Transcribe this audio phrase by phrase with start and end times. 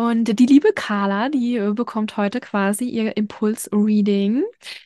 [0.00, 4.44] Und die liebe Carla, die äh, bekommt heute quasi ihr Impuls-Reading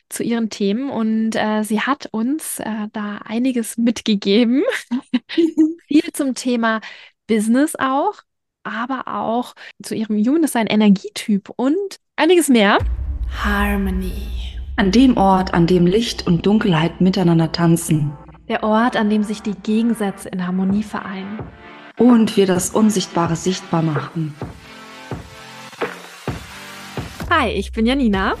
[0.09, 4.63] zu ihren Themen und äh, sie hat uns äh, da einiges mitgegeben.
[5.87, 6.81] Viel zum Thema
[7.27, 8.15] Business auch,
[8.63, 12.77] aber auch zu ihrem Human Design Energietyp und einiges mehr.
[13.41, 14.11] Harmony.
[14.75, 18.11] An dem Ort, an dem Licht und Dunkelheit miteinander tanzen.
[18.49, 21.39] Der Ort, an dem sich die Gegensätze in Harmonie vereinen.
[21.95, 24.35] Und wir das Unsichtbare sichtbar machen.
[27.37, 28.35] Hi, ich bin Janina.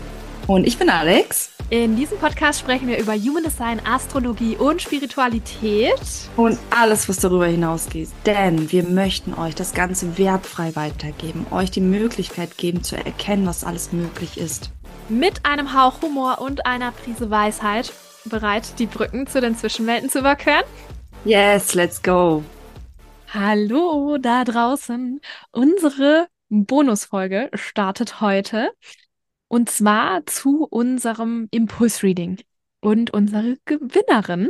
[0.47, 1.51] Und ich bin Alex.
[1.69, 5.99] In diesem Podcast sprechen wir über Human Design, Astrologie und Spiritualität.
[6.37, 8.07] Und alles, was darüber hinausgeht.
[8.25, 13.65] Denn wir möchten euch das Ganze wertfrei weitergeben, euch die Möglichkeit geben zu erkennen, was
[13.65, 14.71] alles möglich ist.
[15.09, 17.91] Mit einem Hauch Humor und einer Prise Weisheit
[18.23, 20.63] bereit, die Brücken zu den Zwischenwelten zu überqueren?
[21.25, 22.45] Yes, let's go.
[23.33, 25.19] Hallo da draußen.
[25.51, 28.71] Unsere Bonusfolge startet heute.
[29.47, 32.39] Und zwar zu unserem Impulsreading
[32.85, 34.49] und unsere Gewinnerin.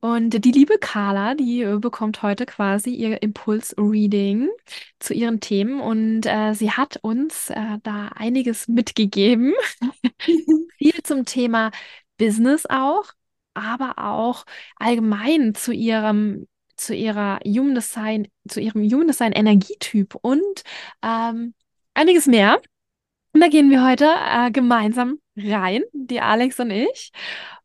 [0.00, 4.48] Und die liebe Carla, die bekommt heute quasi ihr Impulsreading
[4.98, 9.54] zu ihren Themen und äh, sie hat uns äh, da einiges mitgegeben.
[10.78, 11.70] Viel zum Thema
[12.16, 13.04] Business auch,
[13.54, 14.44] aber auch
[14.76, 16.46] allgemein zu ihrem
[16.78, 20.62] zu ihrer Human Design, zu ihrem Human Design Energietyp und
[21.02, 21.54] ähm,
[21.94, 22.60] einiges mehr.
[23.34, 27.12] Und da gehen wir heute äh, gemeinsam rein, die Alex und ich,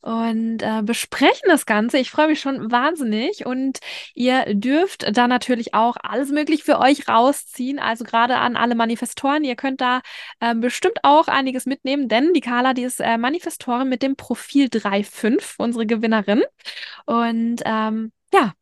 [0.02, 1.97] und äh, besprechen das Ganze.
[1.97, 3.80] Ich freue mich schon wahnsinnig und
[4.14, 7.80] ihr dürft da natürlich auch alles möglich für euch rausziehen.
[7.80, 10.02] Also gerade an alle Manifestoren, ihr könnt da
[10.42, 14.66] äh, bestimmt auch einiges mitnehmen, denn die Carla, die ist äh, Manifestorin mit dem Profil
[14.67, 16.44] 3.5, unsere Gewinnerin.
[17.05, 18.53] Und ähm, ja,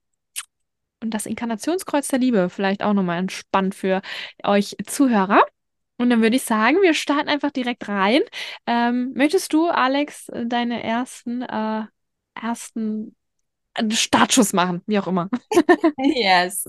[1.02, 4.02] und das Inkarnationskreuz der Liebe vielleicht auch nochmal entspannt für
[4.44, 5.44] euch Zuhörer.
[5.98, 8.22] Und dann würde ich sagen, wir starten einfach direkt rein.
[8.66, 11.84] Ähm, möchtest du, Alex, deine ersten, äh,
[12.34, 13.16] ersten
[13.76, 15.30] äh, Startschuss machen, wie auch immer?
[15.98, 16.66] yes,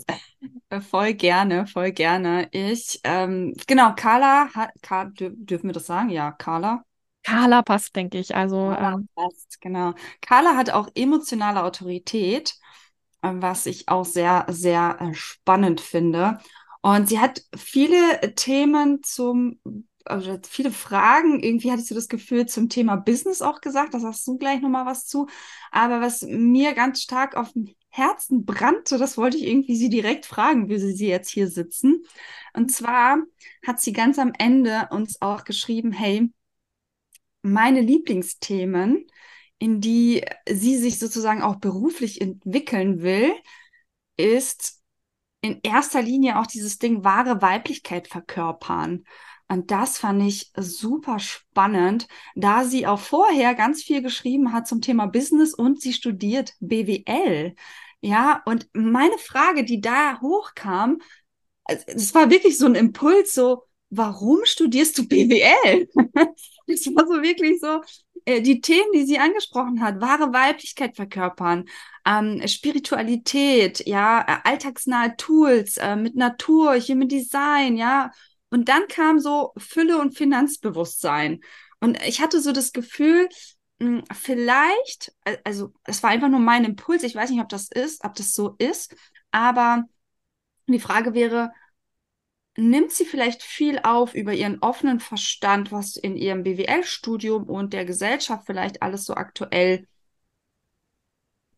[0.90, 2.48] voll gerne, voll gerne.
[2.52, 6.10] Ich, ähm, genau, Carla hat, Ka dürfen wir das sagen?
[6.10, 6.84] Ja, Carla.
[7.22, 8.34] Carla passt, denke ich.
[8.34, 9.94] Also Carla ähm, passt, genau.
[10.20, 12.54] Carla hat auch emotionale Autorität
[13.22, 16.38] was ich auch sehr, sehr äh, spannend finde.
[16.80, 19.60] Und sie hat viele Themen zum,
[20.04, 24.00] also viele Fragen, irgendwie hatte ich so das Gefühl zum Thema Business auch gesagt, da
[24.00, 25.28] sagst du gleich nochmal was zu.
[25.70, 30.26] Aber was mir ganz stark auf dem Herzen brannte, das wollte ich irgendwie sie direkt
[30.26, 32.04] fragen, wie sie, sie jetzt hier sitzen.
[32.54, 33.18] Und zwar
[33.64, 36.32] hat sie ganz am Ende uns auch geschrieben, hey,
[37.42, 39.06] meine Lieblingsthemen
[39.62, 43.32] in die sie sich sozusagen auch beruflich entwickeln will,
[44.16, 44.82] ist
[45.40, 49.04] in erster Linie auch dieses Ding wahre Weiblichkeit verkörpern.
[49.46, 54.80] Und das fand ich super spannend, da sie auch vorher ganz viel geschrieben hat zum
[54.80, 57.54] Thema Business und sie studiert BWL.
[58.00, 61.00] Ja, und meine Frage, die da hochkam,
[61.86, 65.88] es war wirklich so ein Impuls, so, warum studierst du BWL?
[66.66, 67.80] das war so wirklich so,
[68.24, 71.66] äh, die Themen, die sie angesprochen hat, wahre Weiblichkeit verkörpern,
[72.06, 78.10] ähm, Spiritualität, ja, äh, alltagsnahe Tools äh, mit Natur, Human Design, ja.
[78.50, 81.40] Und dann kam so Fülle und Finanzbewusstsein.
[81.80, 83.28] Und ich hatte so das Gefühl,
[83.80, 85.12] hm, vielleicht,
[85.44, 88.34] also es war einfach nur mein Impuls, ich weiß nicht, ob das ist, ob das
[88.34, 88.94] so ist,
[89.30, 89.84] aber
[90.66, 91.52] die Frage wäre,
[92.56, 97.84] nimmt sie vielleicht viel auf über ihren offenen Verstand, was in ihrem BWL-Studium und der
[97.84, 99.86] Gesellschaft vielleicht alles so aktuell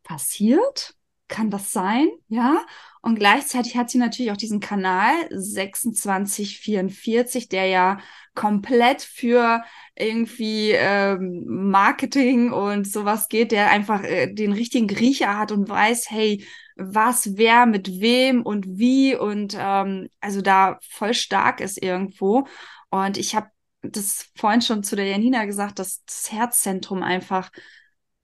[0.03, 0.95] passiert?
[1.27, 2.07] Kann das sein?
[2.29, 2.65] Ja.
[3.01, 7.99] Und gleichzeitig hat sie natürlich auch diesen Kanal 2644, der ja
[8.35, 9.65] komplett für
[9.97, 16.11] irgendwie ähm, Marketing und sowas geht, der einfach äh, den richtigen Griecher hat und weiß,
[16.11, 16.45] hey,
[16.77, 22.47] was, wer, mit wem und wie und ähm, also da voll stark ist irgendwo.
[22.91, 23.49] Und ich habe
[23.83, 27.51] das vorhin schon zu der Janina gesagt, dass das Herzzentrum einfach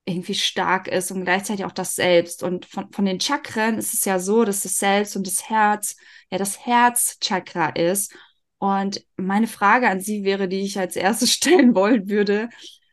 [0.05, 2.43] irgendwie stark ist und gleichzeitig auch das Selbst.
[2.43, 5.97] Und von, von den Chakren ist es ja so, dass das Selbst und das Herz
[6.31, 8.15] ja das Herzchakra ist.
[8.59, 12.49] Und meine Frage an Sie wäre, die ich als erstes stellen wollen würde,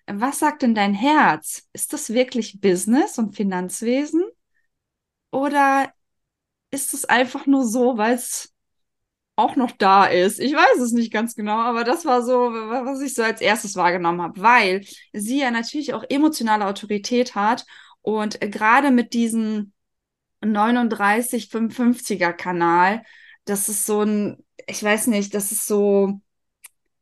[0.06, 1.68] was sagt denn dein Herz?
[1.74, 4.24] Ist das wirklich Business und Finanzwesen?
[5.38, 5.94] Oder
[6.72, 8.54] ist es einfach nur so, weil es
[9.36, 10.39] auch noch da ist?
[10.39, 13.75] Ich weiß es nicht ganz genau, aber das war so, was ich so als erstes
[13.75, 17.66] wahrgenommen habe, weil sie ja natürlich auch emotionale Autorität hat
[18.01, 19.74] und gerade mit diesem
[20.42, 23.04] 3955er Kanal,
[23.45, 26.19] das ist so ein ich weiß nicht, das ist so,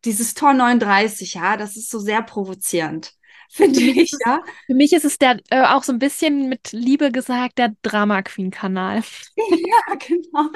[0.05, 3.13] dieses Tor 39, ja, das ist so sehr provozierend,
[3.49, 4.41] finde ich, ja.
[4.65, 8.21] Für mich ist es der äh, auch so ein bisschen mit Liebe gesagt der Drama
[8.21, 9.03] Queen Kanal.
[9.37, 10.49] Ja, genau.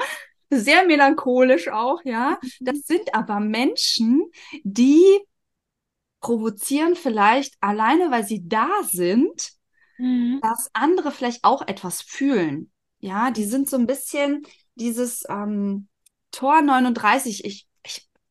[0.50, 2.38] Sehr melancholisch auch, ja.
[2.60, 4.24] Das sind aber Menschen,
[4.64, 5.02] die
[6.20, 9.52] provozieren vielleicht alleine, weil sie da sind,
[9.98, 10.40] Mhm.
[10.42, 12.72] dass andere vielleicht auch etwas fühlen.
[13.00, 15.88] Ja, die sind so ein bisschen dieses ähm,
[16.30, 17.44] Tor 39.
[17.44, 17.66] Ich,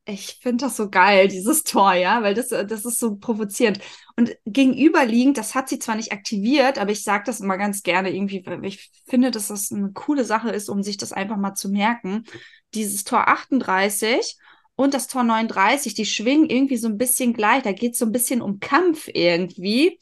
[0.10, 3.80] ich, finde das so geil, dieses Tor, ja, weil das, äh, das ist so provozierend.
[4.16, 8.14] Und gegenüberliegend, das hat sie zwar nicht aktiviert, aber ich sage das immer ganz gerne
[8.14, 11.54] irgendwie, weil ich finde, dass das eine coole Sache ist, um sich das einfach mal
[11.54, 12.26] zu merken.
[12.74, 14.38] Dieses Tor 38
[14.76, 17.64] und das Tor 39, die schwingen irgendwie so ein bisschen gleich.
[17.64, 20.00] Da geht es so ein bisschen um Kampf irgendwie.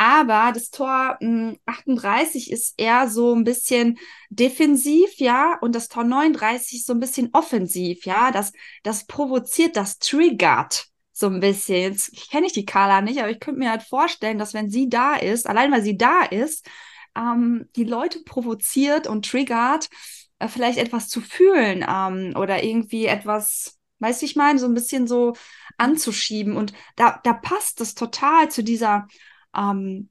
[0.00, 3.98] Aber das Tor mh, 38 ist eher so ein bisschen
[4.30, 8.30] defensiv, ja, und das Tor 39 so ein bisschen offensiv, ja.
[8.30, 11.76] Das, das provoziert, das triggert so ein bisschen.
[11.76, 14.88] Jetzt kenne ich die Carla nicht, aber ich könnte mir halt vorstellen, dass wenn sie
[14.88, 16.66] da ist, allein weil sie da ist,
[17.14, 19.90] ähm, die Leute provoziert und triggert,
[20.38, 24.72] äh, vielleicht etwas zu fühlen ähm, oder irgendwie etwas, weißt du, ich meine, so ein
[24.72, 25.34] bisschen so
[25.76, 26.56] anzuschieben.
[26.56, 29.06] Und da, da passt es total zu dieser
[29.56, 30.10] ähm,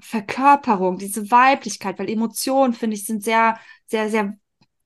[0.00, 4.36] Verkörperung, diese Weiblichkeit, weil Emotionen, finde ich, sind sehr, sehr, sehr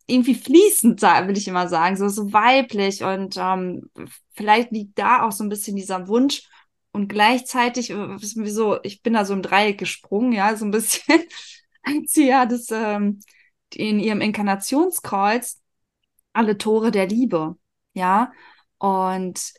[0.07, 3.91] irgendwie fließend, will ich immer sagen, so, so weiblich und ähm,
[4.35, 6.43] vielleicht liegt da auch so ein bisschen dieser Wunsch
[6.93, 11.23] und gleichzeitig, äh, so, ich bin da so im Dreieck gesprungen, ja, so ein bisschen,
[11.83, 13.21] als sie ja das ähm,
[13.73, 15.61] in ihrem Inkarnationskreuz
[16.33, 17.57] alle Tore der Liebe,
[17.95, 18.33] ja,
[18.79, 19.55] und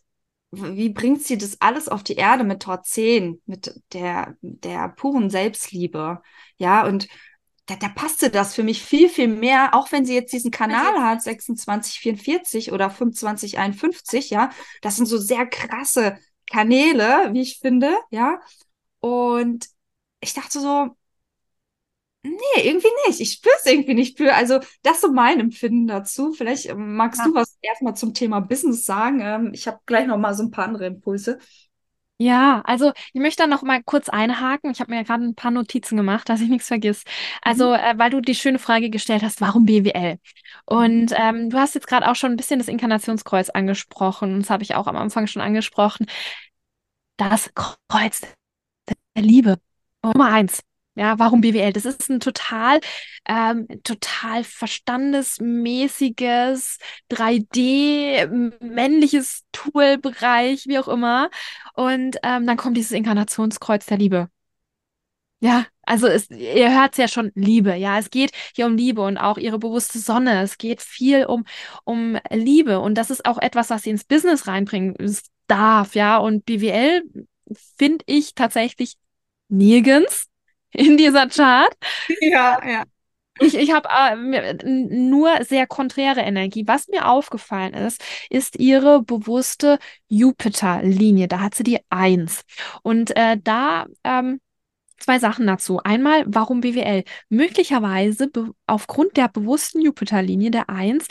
[0.52, 5.30] wie bringt sie das alles auf die Erde mit Tor 10, mit der, der puren
[5.30, 6.22] Selbstliebe?
[6.58, 7.08] Ja, und
[7.66, 11.02] da, da passte das für mich viel, viel mehr, auch wenn sie jetzt diesen Kanal
[11.02, 14.52] hat, 2644 oder 2551, ja,
[14.82, 16.18] das sind so sehr krasse
[16.50, 18.40] Kanäle, wie ich finde, ja.
[19.00, 19.68] Und
[20.20, 20.96] ich dachte so,
[22.28, 23.20] Nee, irgendwie nicht.
[23.20, 24.34] Ich spüre es irgendwie nicht für.
[24.34, 26.34] Also, das ist so mein Empfinden dazu.
[26.34, 27.26] Vielleicht ähm, magst Ja.
[27.28, 29.20] du was erstmal zum Thema Business sagen.
[29.22, 31.38] Ähm, ich habe gleich noch mal so ein paar andere Impulse.
[32.18, 34.72] Ja, also ich möchte da noch mal kurz einhaken.
[34.72, 37.04] Ich habe mir ja gerade ein paar Notizen gemacht, dass ich nichts vergiss.
[37.04, 37.12] Mhm.
[37.42, 40.18] Also, äh, weil du die schöne Frage gestellt hast, warum BWL?
[40.66, 44.40] Und ähm, du hast jetzt gerade auch schon ein bisschen das Inkarnationskreuz angesprochen.
[44.40, 46.08] Das habe ich auch am Anfang schon angesprochen.
[47.18, 47.52] Das
[47.90, 48.22] Kreuz
[49.16, 49.60] der Liebe.
[50.04, 50.62] Nummer eins.
[50.96, 51.74] Ja, warum BWL?
[51.74, 52.80] Das ist ein total,
[53.28, 56.78] ähm, total verstandesmäßiges
[57.10, 58.26] 3D
[58.62, 61.30] männliches Tool-Bereich, wie auch immer.
[61.74, 64.30] Und ähm, dann kommt dieses Inkarnationskreuz der Liebe.
[65.42, 67.76] Ja, also es, ihr hört es ja schon, Liebe.
[67.76, 70.42] Ja, es geht hier um Liebe und auch ihre bewusste Sonne.
[70.42, 71.46] Es geht viel um,
[71.84, 72.80] um Liebe.
[72.80, 74.96] Und das ist auch etwas, was sie ins Business reinbringen
[75.48, 75.94] darf.
[75.94, 77.04] Ja, und BWL
[77.78, 78.96] finde ich tatsächlich
[79.50, 80.30] nirgends
[80.76, 81.74] in dieser Chart.
[82.22, 82.84] Ja, ja.
[83.40, 86.64] Ich, ich habe äh, nur sehr konträre Energie.
[86.68, 89.78] Was mir aufgefallen ist, ist ihre bewusste
[90.08, 91.28] Jupiter-Linie.
[91.28, 92.46] Da hat sie die Eins.
[92.82, 94.40] Und äh, da ähm,
[94.98, 95.82] zwei Sachen dazu.
[95.84, 97.04] Einmal, warum BWL?
[97.30, 98.30] Möglicherweise
[98.68, 101.08] aufgrund der bewussten Jupiter-Linie der Eins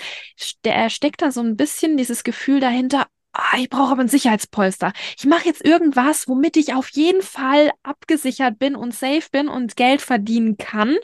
[0.65, 3.07] äh, steckt da so ein bisschen dieses Gefühl dahinter,
[3.37, 4.93] Ah, ich brauche aber ein Sicherheitspolster.
[5.19, 9.75] Ich mache jetzt irgendwas, womit ich auf jeden Fall abgesichert bin und safe bin und
[9.77, 10.97] Geld verdienen kann.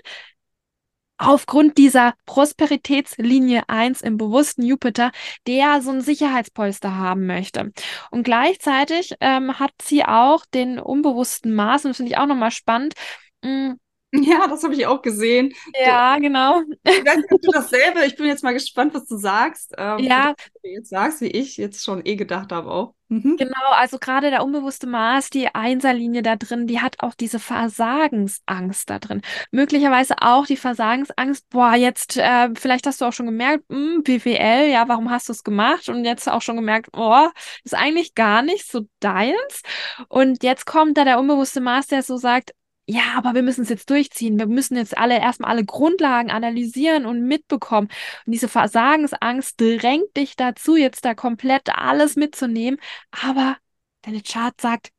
[1.19, 5.11] Aufgrund dieser Prosperitätslinie 1 im bewussten Jupiter,
[5.47, 7.73] der so ein Sicherheitspolster haben möchte.
[8.11, 12.53] Und gleichzeitig ähm, hat sie auch den unbewussten Mars, und das finde ich auch nochmal
[12.53, 12.95] spannend.
[13.43, 13.73] Mm,
[14.23, 15.51] Ja, das habe ich auch gesehen.
[15.51, 16.63] Du, ja, genau.
[16.85, 19.73] ich weiß nicht, ob du dasselbe, ich bin jetzt mal gespannt, was du sagst.
[19.79, 22.95] Ähm, Ja, was du jetzt sagst, wie ich jetzt schon eh gedacht habe auch.
[23.09, 23.37] Mhm.
[23.39, 28.89] Genau, also gerade der unbewusste Mars, die Einserlinie da drin, die hat auch diese Versagensangst
[28.89, 29.23] da drin.
[29.51, 34.71] Möglicherweise auch die Versagensangst, boah, jetzt, äh, vielleicht hast du auch schon gemerkt, mh, BWL,
[34.71, 35.89] ja, warum hast du es gemacht?
[35.89, 37.29] Und jetzt auch schon gemerkt, oh,
[37.65, 39.63] ist eigentlich gar nicht so deins.
[40.09, 42.53] Und jetzt kommt da der unbewusste Mars, der so sagt,
[42.91, 44.39] ja, aber wir müssen es jetzt durchziehen.
[44.39, 47.89] Wir müssen jetzt alle erstmal alle Grundlagen analysieren und mitbekommen.
[48.27, 52.81] Und diese Versagensangst drängt dich dazu, jetzt da komplett alles mitzunehmen.
[53.13, 53.57] Aber
[54.03, 54.91] deine Chart sagt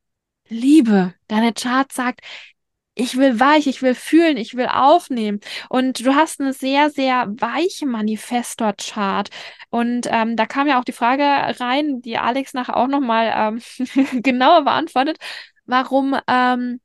[0.47, 1.13] Liebe.
[1.27, 2.21] Deine Chart sagt,
[2.93, 5.41] ich will weich, ich will fühlen, ich will aufnehmen.
[5.69, 9.29] Und du hast eine sehr, sehr weiche Manifestor-Chart.
[9.69, 11.23] Und ähm, da kam ja auch die Frage
[11.59, 15.17] rein, die Alex nachher auch nochmal ähm, genauer beantwortet,
[15.65, 16.79] warum ähm,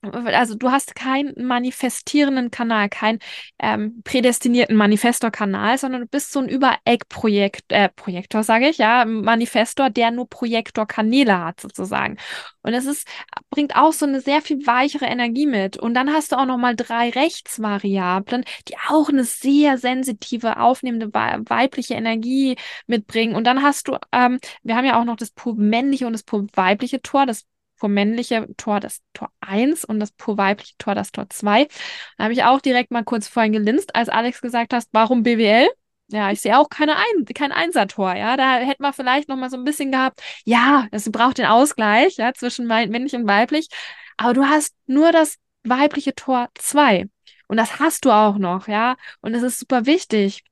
[0.00, 3.18] also du hast keinen manifestierenden Kanal, keinen
[3.58, 9.90] ähm, prädestinierten Manifestor-Kanal, sondern du bist so ein Übereck-Projekt, äh, Projektor, sage ich, ja, Manifestor,
[9.90, 12.16] der nur Projektorkanäle hat sozusagen.
[12.62, 13.08] Und es ist,
[13.50, 15.76] bringt auch so eine sehr viel weichere Energie mit.
[15.76, 21.12] Und dann hast du auch noch mal drei Rechtsvariablen, die auch eine sehr sensitive, aufnehmende
[21.12, 23.34] weibliche Energie mitbringen.
[23.34, 26.22] Und dann hast du, ähm, wir haben ja auch noch das pur männliche und das
[26.22, 27.46] pur weibliche Tor, das
[27.78, 31.68] pur männliche Tor das Tor 1 und das pur weibliche Tor das Tor 2.
[32.16, 35.68] Da habe ich auch direkt mal kurz vorhin gelinst, als Alex gesagt hast, warum BWL?
[36.10, 38.36] Ja, ich sehe auch keine Ein kein Einser-Tor, ja.
[38.36, 42.16] Da hätten wir vielleicht noch mal so ein bisschen gehabt, ja, das braucht den Ausgleich,
[42.16, 43.68] ja, zwischen männlich und weiblich.
[44.16, 47.06] Aber du hast nur das weibliche Tor 2.
[47.46, 48.96] Und das hast du auch noch, ja.
[49.20, 50.44] Und es ist super wichtig.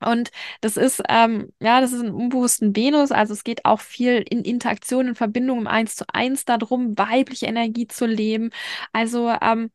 [0.00, 4.24] Und das ist, ähm, ja, das ist ein unbewussten Venus, also es geht auch viel
[4.28, 8.50] in Interaktion, in Verbindung im Eins zu Eins darum, weibliche Energie zu leben.
[8.92, 9.70] Also, ähm,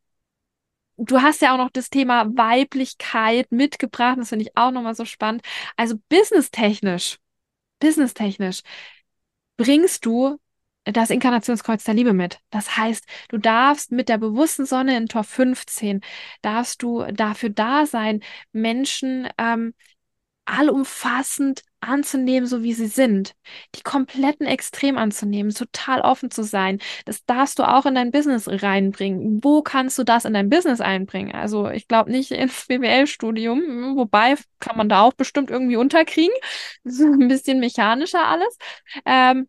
[0.98, 5.06] du hast ja auch noch das Thema Weiblichkeit mitgebracht, das finde ich auch nochmal so
[5.06, 5.42] spannend.
[5.76, 7.20] Also businesstechnisch,
[7.80, 8.62] businesstechnisch
[9.58, 10.40] bringst du
[10.86, 12.40] das Inkarnationskreuz der Liebe mit.
[12.50, 16.02] Das heißt, du darfst mit der bewussten Sonne in Tor 15,
[16.42, 19.74] darfst du dafür da sein, Menschen ähm,
[20.46, 23.34] allumfassend anzunehmen, so wie sie sind.
[23.76, 26.80] Die kompletten Extrem anzunehmen, total offen zu sein.
[27.06, 29.40] Das darfst du auch in dein Business reinbringen.
[29.44, 31.34] Wo kannst du das in dein Business einbringen?
[31.34, 36.36] Also ich glaube nicht ins BWL-Studium, wobei kann man da auch bestimmt irgendwie unterkriegen.
[36.86, 38.58] So ein bisschen mechanischer alles.
[39.06, 39.48] Ähm,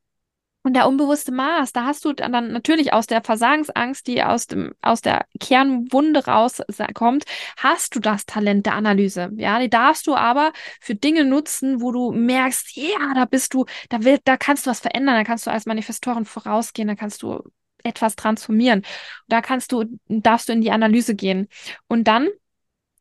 [0.65, 4.73] und der unbewusste Maß, da hast du dann natürlich aus der Versagensangst, die aus dem,
[4.81, 7.25] aus der Kernwunde rauskommt,
[7.59, 9.31] hast du das Talent der Analyse.
[9.37, 13.67] Ja, die darfst du aber für Dinge nutzen, wo du merkst, ja, da bist du,
[13.91, 17.23] da will, da kannst du was verändern, da kannst du als Manifestorin vorausgehen, da kannst
[17.23, 17.43] du
[17.83, 18.83] etwas transformieren.
[19.29, 21.49] Da kannst du, darfst du in die Analyse gehen.
[21.89, 22.29] Und dann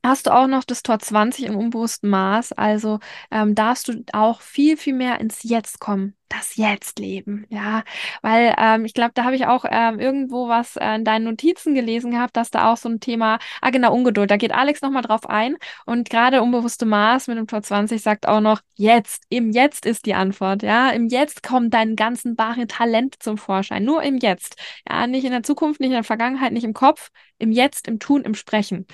[0.05, 2.51] hast du auch noch das Tor 20 im unbewussten Maß.
[2.53, 2.99] Also
[3.31, 6.15] ähm, darfst du auch viel, viel mehr ins Jetzt kommen.
[6.29, 7.83] Das Jetzt leben, ja.
[8.21, 11.75] Weil ähm, ich glaube, da habe ich auch ähm, irgendwo was äh, in deinen Notizen
[11.75, 15.03] gelesen gehabt, dass da auch so ein Thema, ah genau, Ungeduld, da geht Alex nochmal
[15.03, 15.57] drauf ein.
[15.85, 20.05] Und gerade unbewusste Maß mit dem Tor 20 sagt auch noch, jetzt, im Jetzt ist
[20.07, 20.89] die Antwort, ja.
[20.89, 23.83] Im Jetzt kommen deine ganzen wahre Talente zum Vorschein.
[23.85, 24.55] Nur im Jetzt.
[24.89, 27.99] Ja, nicht in der Zukunft, nicht in der Vergangenheit, nicht im Kopf, im Jetzt, im
[27.99, 28.87] Tun, im Sprechen.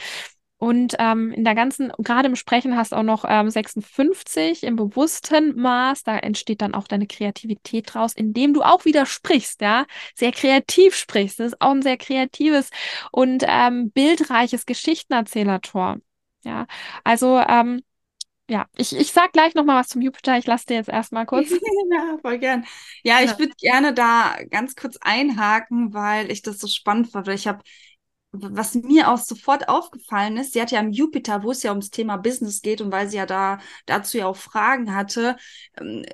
[0.60, 4.76] Und ähm, in der ganzen, gerade im Sprechen hast du auch noch ähm, 56 im
[4.76, 6.04] bewussten Maß.
[6.04, 9.86] Da entsteht dann auch deine Kreativität draus, indem du auch wieder sprichst, ja,
[10.16, 11.40] sehr kreativ sprichst.
[11.40, 12.72] Das ist auch ein sehr kreatives
[13.12, 15.98] und ähm, bildreiches Geschichtenerzählertor.
[16.44, 16.68] Ja,
[17.06, 17.82] also ähm,
[18.50, 20.38] ja, ich, ich sag gleich noch mal was zum Jupiter.
[20.38, 21.50] Ich lasse dir jetzt erstmal kurz.
[21.92, 22.66] ja, voll gern.
[23.04, 27.28] Ja, ich würde gerne da ganz kurz einhaken, weil ich das so spannend fand.
[27.28, 27.64] Ich habe
[28.32, 31.90] was mir auch sofort aufgefallen ist, sie hat ja am Jupiter, wo es ja ums
[31.90, 35.36] Thema Business geht und weil sie ja da dazu ja auch Fragen hatte,
[35.80, 36.06] ähm,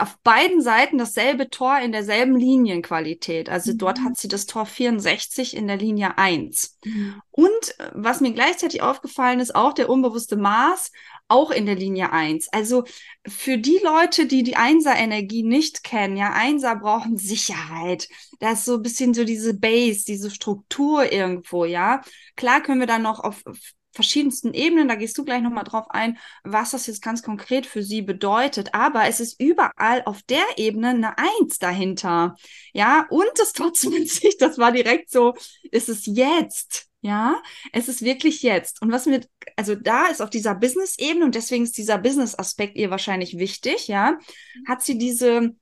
[0.00, 3.48] auf beiden Seiten dasselbe Tor in derselben Linienqualität.
[3.48, 3.78] Also mhm.
[3.78, 6.78] dort hat sie das Tor 64 in der Linie 1.
[6.84, 7.20] Mhm.
[7.30, 10.90] Und äh, was mir gleichzeitig aufgefallen ist, auch der unbewusste Mars
[11.28, 12.48] auch in der Linie 1.
[12.52, 12.84] Also
[13.26, 18.08] für die Leute, die die Einser-Energie nicht kennen, ja, Einser brauchen Sicherheit.
[18.40, 22.02] Da ist so ein bisschen so diese Base, diese Struktur irgendwo, ja.
[22.36, 23.42] Klar können wir dann noch auf
[23.94, 27.82] verschiedensten Ebenen, da gehst du gleich nochmal drauf ein, was das jetzt ganz konkret für
[27.82, 28.74] sie bedeutet.
[28.74, 32.36] Aber es ist überall auf der Ebene eine Eins dahinter.
[32.72, 35.34] Ja, und das trotzdem in sich, das war direkt so,
[35.70, 36.88] ist es jetzt.
[37.00, 38.80] Ja, es ist wirklich jetzt.
[38.80, 39.20] Und was mir,
[39.56, 44.18] also da ist auf dieser Business-Ebene und deswegen ist dieser Business-Aspekt ihr wahrscheinlich wichtig, ja,
[44.66, 45.54] hat sie diese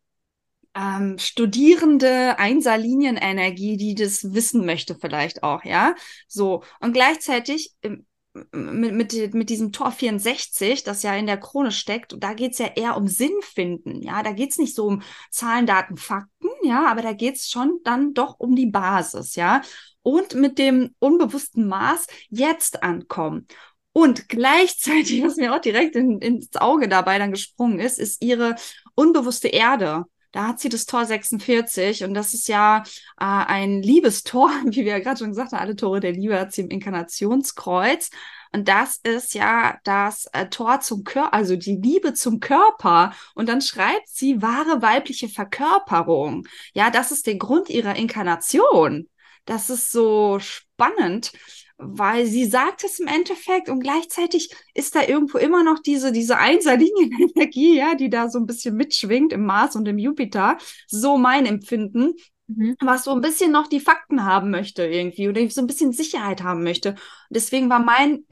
[0.74, 5.94] ähm, studierende Einser-Linien-Energie, die das wissen möchte vielleicht auch, ja.
[6.28, 6.62] So.
[6.80, 8.06] Und gleichzeitig ähm,
[8.52, 12.66] mit, mit, mit diesem Tor 64, das ja in der Krone steckt, da geht's ja
[12.74, 17.02] eher um Sinn finden, ja, da geht's nicht so um Zahlen, Daten, Fakten, ja, aber
[17.02, 19.62] da geht's schon dann doch um die Basis, ja
[20.02, 23.46] und mit dem unbewussten Maß jetzt ankommen.
[23.92, 28.56] Und gleichzeitig, was mir auch direkt in, ins Auge dabei dann gesprungen ist, ist ihre
[28.94, 30.04] unbewusste Erde.
[30.32, 32.82] Da hat sie das Tor 46 und das ist ja
[33.20, 36.52] äh, ein Liebestor, wie wir ja gerade schon gesagt haben, alle Tore der Liebe hat
[36.52, 38.10] sie im Inkarnationskreuz.
[38.54, 43.14] Und das ist ja das äh, Tor zum Körper, also die Liebe zum Körper.
[43.34, 46.46] Und dann schreibt sie wahre weibliche Verkörperung.
[46.74, 49.08] Ja, das ist der Grund ihrer Inkarnation
[49.44, 51.32] das ist so spannend,
[51.78, 56.38] weil sie sagt es im Endeffekt und gleichzeitig ist da irgendwo immer noch diese, diese
[56.38, 60.58] Einserlinienenergie, ja, die da so ein bisschen mitschwingt im Mars und im Jupiter.
[60.86, 62.14] So mein Empfinden.
[62.56, 62.76] mhm.
[62.80, 66.42] was so ein bisschen noch die Fakten haben möchte irgendwie oder so ein bisschen Sicherheit
[66.42, 66.94] haben möchte.
[67.30, 68.24] Deswegen war mein,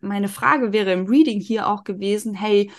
[0.00, 2.70] meine Frage wäre im Reading hier auch gewesen, hey,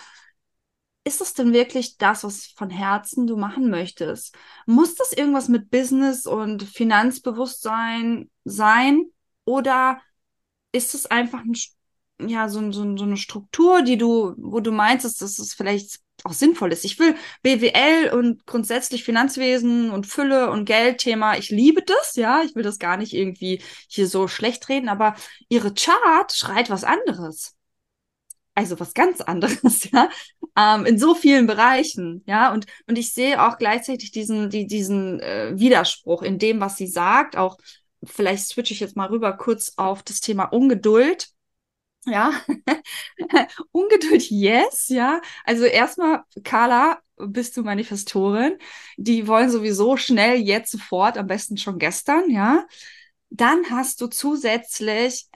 [1.04, 4.36] ist es denn wirklich das, was von Herzen du machen möchtest?
[4.66, 9.06] Muss das irgendwas mit Business und Finanzbewusstsein sein?
[9.44, 10.00] Oder
[10.72, 11.54] ist es einfach ein,
[12.28, 16.32] ja, so, so, so eine Struktur, die du, wo du meinst, dass das vielleicht auch
[16.32, 16.84] sinnvoll ist.
[16.84, 21.36] Ich will BWL und grundsätzlich Finanzwesen und Fülle und Geldthema.
[21.36, 22.42] Ich liebe das, ja.
[22.42, 25.14] Ich will das gar nicht irgendwie hier so schlecht reden, aber
[25.48, 27.56] ihre Chart schreit was anderes.
[28.54, 30.08] Also was ganz anderes, ja.
[30.56, 32.52] Ähm, in so vielen Bereichen, ja.
[32.52, 36.86] Und, und ich sehe auch gleichzeitig diesen, die, diesen äh, Widerspruch in dem, was sie
[36.86, 37.36] sagt.
[37.36, 37.56] Auch
[38.04, 41.32] vielleicht switche ich jetzt mal rüber kurz auf das Thema Ungeduld
[42.06, 42.32] ja,
[43.72, 45.20] Ungeduld, yes, ja.
[45.44, 48.58] Also erstmal, Carla, bist du Manifestorin.
[48.96, 52.66] Die wollen sowieso schnell, jetzt, sofort, am besten schon gestern, ja.
[53.30, 55.28] Dann hast du zusätzlich,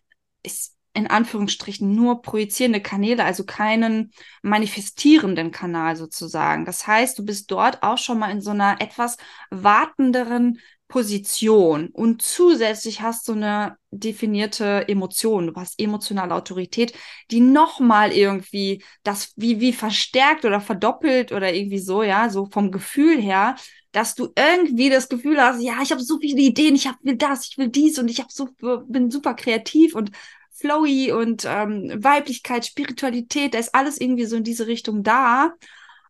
[0.42, 6.64] ist in Anführungsstrichen nur projizierende Kanäle, also keinen manifestierenden Kanal sozusagen.
[6.64, 9.18] Das heißt, du bist dort auch schon mal in so einer etwas
[9.50, 10.58] wartenderen
[10.88, 16.94] Position und zusätzlich hast du eine definierte Emotion, du hast emotionale Autorität,
[17.30, 22.70] die nochmal irgendwie das wie, wie verstärkt oder verdoppelt oder irgendwie so, ja, so vom
[22.70, 23.56] Gefühl her,
[23.92, 27.16] dass du irgendwie das Gefühl hast, ja, ich habe so viele Ideen, ich hab, will
[27.16, 28.48] das, ich will dies und ich hab so,
[28.86, 30.10] bin super kreativ und
[30.52, 35.52] flowy und ähm, Weiblichkeit, Spiritualität, da ist alles irgendwie so in diese Richtung da.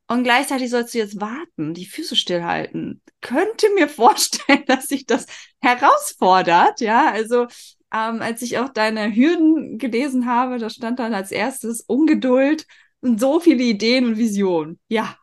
[0.08, 3.02] Und gleichzeitig sollst du jetzt warten, die Füße stillhalten.
[3.20, 5.26] Könnte mir vorstellen, dass sich das
[5.60, 7.10] herausfordert, ja.
[7.10, 7.46] Also,
[7.92, 12.66] ähm, als ich auch deine Hürden gelesen habe, da stand dann als erstes Ungeduld
[13.00, 14.78] und so viele Ideen und Visionen.
[14.88, 15.16] Ja,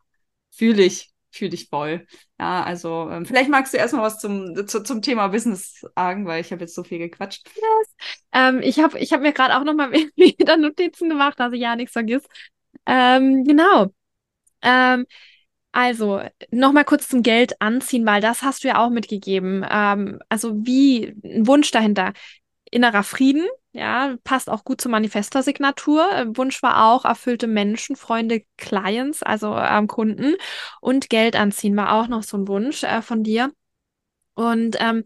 [0.50, 2.06] fühle ich, fühle ich voll.
[2.38, 6.40] Ja, also ähm, vielleicht magst du erstmal was zum, zu, zum Thema Business sagen, weil
[6.40, 7.46] ich habe jetzt so viel gequatscht.
[7.54, 7.94] Yes.
[8.32, 11.92] Ähm, ich habe ich hab mir gerade auch nochmal wieder Notizen gemacht, ich ja nichts
[11.92, 12.24] vergiss.
[12.86, 13.92] Ähm, genau.
[14.64, 15.06] Ähm,
[15.72, 19.64] also, nochmal kurz zum Geld anziehen, weil das hast du ja auch mitgegeben.
[19.68, 22.12] Ähm, also, wie ein Wunsch dahinter.
[22.70, 26.32] Innerer Frieden, ja, passt auch gut zur Manifestor-Signatur.
[26.36, 30.34] Wunsch war auch erfüllte Menschen, Freunde, Clients, also ähm, Kunden.
[30.80, 33.52] Und Geld anziehen war auch noch so ein Wunsch äh, von dir.
[34.34, 35.04] Und ähm,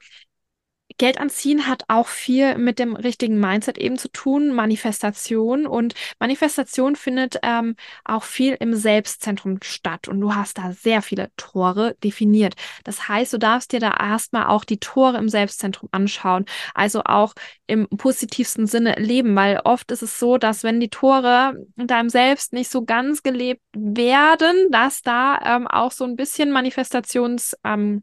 [0.98, 5.66] Geld anziehen hat auch viel mit dem richtigen Mindset eben zu tun, Manifestation.
[5.66, 10.08] Und Manifestation findet ähm, auch viel im Selbstzentrum statt.
[10.08, 12.54] Und du hast da sehr viele Tore definiert.
[12.82, 16.44] Das heißt, du darfst dir da erstmal auch die Tore im Selbstzentrum anschauen.
[16.74, 17.34] Also auch
[17.68, 22.08] im positivsten Sinne leben, weil oft ist es so, dass wenn die Tore in deinem
[22.08, 28.02] Selbst nicht so ganz gelebt werden, dass da ähm, auch so ein bisschen Manifestations ähm,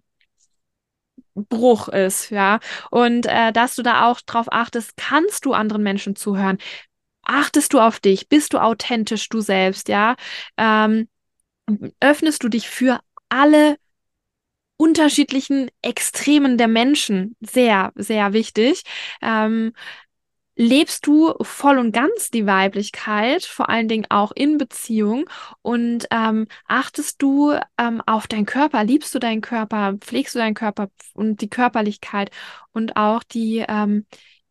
[1.35, 2.59] Bruch ist, ja.
[2.91, 6.57] Und äh, dass du da auch drauf achtest, kannst du anderen Menschen zuhören?
[7.23, 8.29] Achtest du auf dich?
[8.29, 10.15] Bist du authentisch du selbst, ja?
[10.57, 11.07] Ähm,
[11.99, 13.77] öffnest du dich für alle
[14.77, 17.35] unterschiedlichen Extremen der Menschen?
[17.41, 18.83] Sehr, sehr wichtig.
[19.21, 19.73] Ähm,
[20.55, 25.29] lebst du voll und ganz die Weiblichkeit, vor allen Dingen auch in Beziehung
[25.61, 30.53] und ähm, achtest du ähm, auf deinen Körper, liebst du deinen Körper, pflegst du deinen
[30.53, 32.31] Körper und die Körperlichkeit
[32.71, 34.05] und auch die ähm,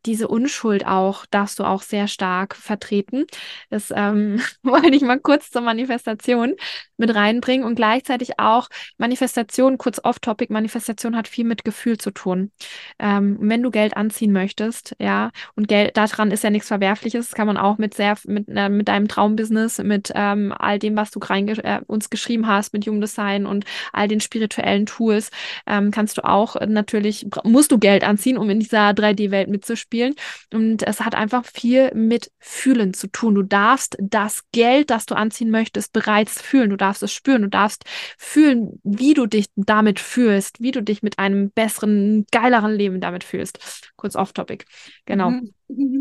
[0.06, 3.24] diese Unschuld auch darfst du auch sehr stark vertreten.
[3.70, 6.54] Das ähm, wollte ich mal kurz zur Manifestation
[6.96, 12.52] mit reinbringen und gleichzeitig auch Manifestation, kurz off-topic, Manifestation hat viel mit Gefühl zu tun.
[12.98, 17.46] Ähm, wenn du Geld anziehen möchtest, ja, und Geld, daran ist ja nichts Verwerfliches, kann
[17.46, 21.18] man auch mit sehr, mit, äh, mit deinem Traumbusiness, mit ähm, all dem, was du
[21.18, 25.30] rein, äh, uns geschrieben hast, mit Jungdesign und all den spirituellen Tools,
[25.66, 29.93] ähm, kannst du auch äh, natürlich, musst du Geld anziehen, um in dieser 3D-Welt mitzuspielen
[29.94, 30.14] spielen.
[30.52, 33.34] Und es hat einfach viel mit Fühlen zu tun.
[33.34, 36.70] Du darfst das Geld, das du anziehen möchtest, bereits fühlen.
[36.70, 37.42] Du darfst es spüren.
[37.42, 37.84] Du darfst
[38.18, 43.22] fühlen, wie du dich damit fühlst, wie du dich mit einem besseren, geileren Leben damit
[43.22, 43.92] fühlst.
[43.96, 44.64] Kurz off-topic.
[45.06, 45.30] Genau.
[45.68, 46.00] Mhm.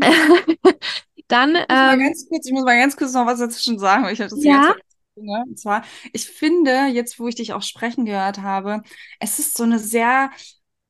[1.28, 1.54] Dann.
[1.54, 4.12] Ich muss, ähm, ganz kurz, ich muss mal ganz kurz noch was dazwischen sagen, weil
[4.12, 4.74] ich das ja?
[5.16, 8.82] Und zwar, ich finde, jetzt wo ich dich auch sprechen gehört habe,
[9.20, 10.30] es ist so eine sehr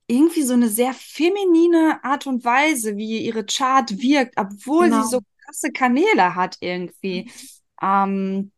[0.07, 5.03] irgendwie so eine sehr feminine Art und Weise, wie ihre Chart wirkt, obwohl genau.
[5.03, 7.31] sie so krasse Kanäle hat irgendwie.
[7.83, 8.53] Ähm,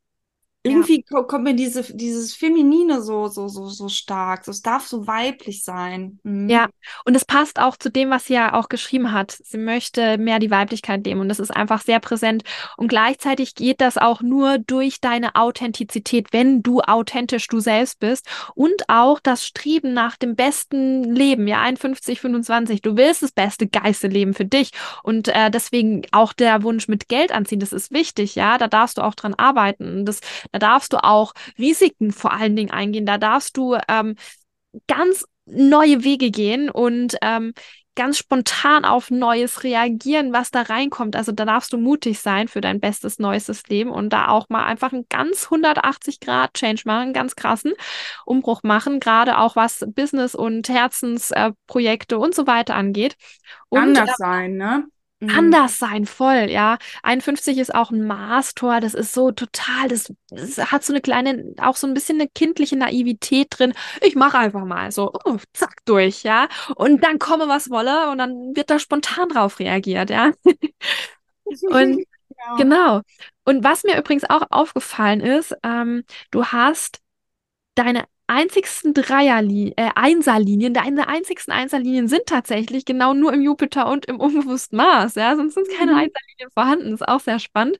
[0.67, 1.23] irgendwie ja.
[1.23, 4.47] kommt mir diese, dieses Feminine so, so, so, so stark.
[4.49, 6.19] Es darf so weiblich sein.
[6.23, 6.49] Mhm.
[6.49, 6.69] Ja,
[7.05, 9.37] und es passt auch zu dem, was sie ja auch geschrieben hat.
[9.43, 12.43] Sie möchte mehr die Weiblichkeit nehmen und das ist einfach sehr präsent.
[12.77, 18.27] Und gleichzeitig geht das auch nur durch deine Authentizität, wenn du authentisch du selbst bist
[18.55, 22.83] und auch das Streben nach dem besten Leben, ja, 51, 25.
[22.83, 24.71] Du willst das beste geiste Leben für dich
[25.03, 28.99] und äh, deswegen auch der Wunsch mit Geld anziehen, das ist wichtig, ja, da darfst
[28.99, 30.05] du auch dran arbeiten.
[30.05, 30.21] Das
[30.59, 33.07] da darfst du auch Risiken vor allen Dingen eingehen.
[33.07, 34.17] Da darfst du ähm,
[34.87, 37.53] ganz neue Wege gehen und ähm,
[37.97, 41.17] ganz spontan auf Neues reagieren, was da reinkommt.
[41.17, 44.65] Also da darfst du mutig sein für dein bestes, neuestes Leben und da auch mal
[44.65, 47.73] einfach einen ganz 180 Grad Change machen, einen ganz krassen
[48.25, 53.17] Umbruch machen, gerade auch was Business und Herzensprojekte äh, und so weiter angeht.
[53.71, 54.85] Und, Anders äh, sein, ne?
[55.21, 55.69] Kann mhm.
[55.69, 56.77] sein, voll, ja.
[57.03, 61.55] 51 ist auch ein Maßtor, das ist so total, das, das, hat so eine kleine,
[61.57, 63.73] auch so ein bisschen eine kindliche Naivität drin.
[64.03, 66.49] Ich mache einfach mal so, oh, zack, durch, ja.
[66.75, 70.33] Und dann komme, was wolle, und dann wird da spontan drauf reagiert, ja.
[71.71, 72.05] und
[72.37, 72.57] ja.
[72.59, 73.01] genau.
[73.45, 77.01] Und was mir übrigens auch aufgefallen ist, ähm, du hast
[77.75, 84.07] deine einzigsten Dreierlinien, äh, Einserlinien, deine einzigsten Einserlinien sind tatsächlich genau nur im Jupiter und
[84.07, 85.99] im unbewussten Mars, ja, sonst sind keine mhm.
[85.99, 87.79] Einserlinien vorhanden, ist auch sehr spannend.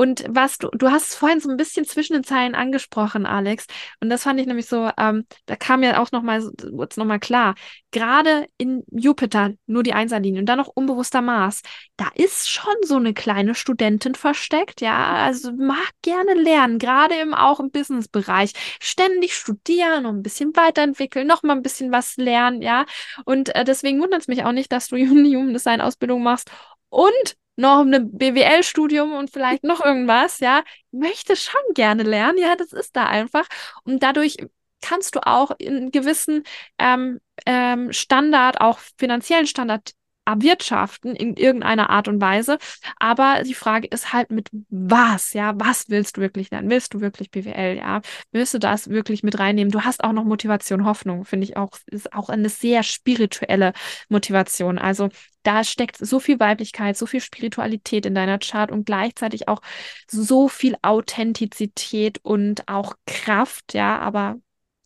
[0.00, 3.66] Und was du, du hast vorhin so ein bisschen zwischen den Zeilen angesprochen, Alex.
[4.00, 7.20] Und das fand ich nämlich so, ähm, da kam ja auch nochmal, wurde es nochmal
[7.20, 7.54] klar.
[7.90, 11.60] Gerade in Jupiter, nur die Einserlinie und dann noch unbewusster Mars,
[11.98, 15.16] da ist schon so eine kleine Studentin versteckt, ja.
[15.16, 18.54] Also mag gerne lernen, gerade im, auch im Businessbereich.
[18.80, 22.86] Ständig studieren und ein bisschen weiterentwickeln, nochmal ein bisschen was lernen, ja.
[23.26, 26.50] Und äh, deswegen wundert es mich auch nicht, dass du Human Design Ausbildung machst
[26.88, 32.72] und noch ein BWL-Studium und vielleicht noch irgendwas, ja, möchte schon gerne lernen, ja, das
[32.72, 33.46] ist da einfach.
[33.84, 34.36] Und dadurch
[34.82, 36.44] kannst du auch in gewissen
[36.78, 39.92] ähm, ähm, Standard, auch finanziellen Standard
[40.24, 42.58] erwirtschaften in irgendeiner Art und Weise.
[42.98, 46.70] Aber die Frage ist halt mit was, ja, was willst du wirklich lernen?
[46.70, 48.00] Willst du wirklich BWL, ja?
[48.32, 49.72] Willst du das wirklich mit reinnehmen?
[49.72, 53.72] Du hast auch noch Motivation, Hoffnung, finde ich auch, ist auch eine sehr spirituelle
[54.08, 54.78] Motivation.
[54.78, 55.08] Also
[55.42, 59.60] da steckt so viel Weiblichkeit, so viel Spiritualität in deiner Chart und gleichzeitig auch
[60.06, 64.36] so viel Authentizität und auch Kraft, ja, aber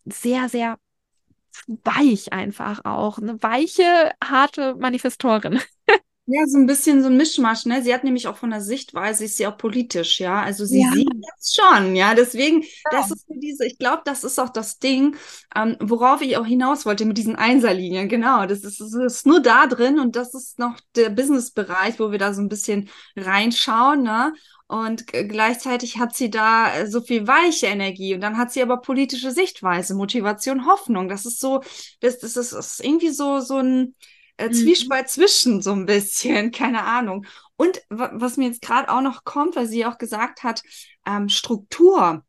[0.05, 0.77] sehr, sehr
[1.67, 3.17] weich einfach auch.
[3.17, 5.59] Eine weiche, harte Manifestorin.
[6.27, 7.83] Ja, so ein bisschen so ein Mischmasch, ne?
[7.83, 10.41] Sie hat nämlich auch von der Sichtweise, ist sie auch politisch, ja.
[10.41, 10.91] Also sie ja.
[10.91, 12.15] sieht das schon, ja.
[12.15, 12.67] Deswegen, ja.
[12.89, 15.15] das ist für diese, ich glaube, das ist auch das Ding,
[15.55, 18.09] ähm, worauf ich auch hinaus wollte mit diesen Einserlinien.
[18.09, 22.09] Genau, das ist, das ist nur da drin und das ist noch der Business-Bereich, wo
[22.11, 24.33] wir da so ein bisschen reinschauen, ne?
[24.67, 28.77] Und gleichzeitig hat sie da äh, so viel weiche Energie und dann hat sie aber
[28.77, 31.07] politische Sichtweise, Motivation, Hoffnung.
[31.07, 31.61] Das ist so,
[31.99, 33.95] das, das, ist, das ist irgendwie so, so ein
[34.37, 34.53] äh, mhm.
[34.53, 37.27] Zwiespalt zwischen, so ein bisschen, keine Ahnung.
[37.57, 40.63] Und was mir jetzt gerade auch noch kommt, weil sie auch gesagt hat,
[41.05, 42.25] ähm, Struktur.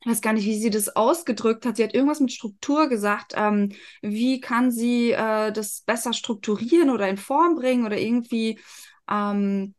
[0.00, 1.76] Ich weiß gar nicht, wie sie das ausgedrückt hat.
[1.76, 3.34] Sie hat irgendwas mit Struktur gesagt.
[3.36, 8.58] Ähm, wie kann sie äh, das besser strukturieren oder in Form bringen oder irgendwie
[9.10, 9.74] ähm,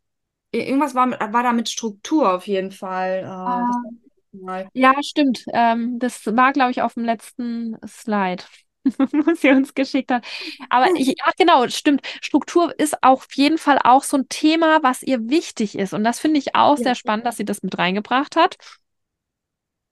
[0.51, 3.23] Irgendwas war, war da mit Struktur auf jeden Fall.
[3.23, 5.43] Äh, ja, stimmt.
[5.53, 8.43] Ähm, das war, glaube ich, auf dem letzten Slide,
[8.85, 10.25] was sie uns geschickt hat.
[10.69, 12.01] Aber ich, ja, genau, stimmt.
[12.21, 15.93] Struktur ist auf jeden Fall auch so ein Thema, was ihr wichtig ist.
[15.93, 16.83] Und das finde ich auch ja.
[16.83, 18.57] sehr spannend, dass sie das mit reingebracht hat.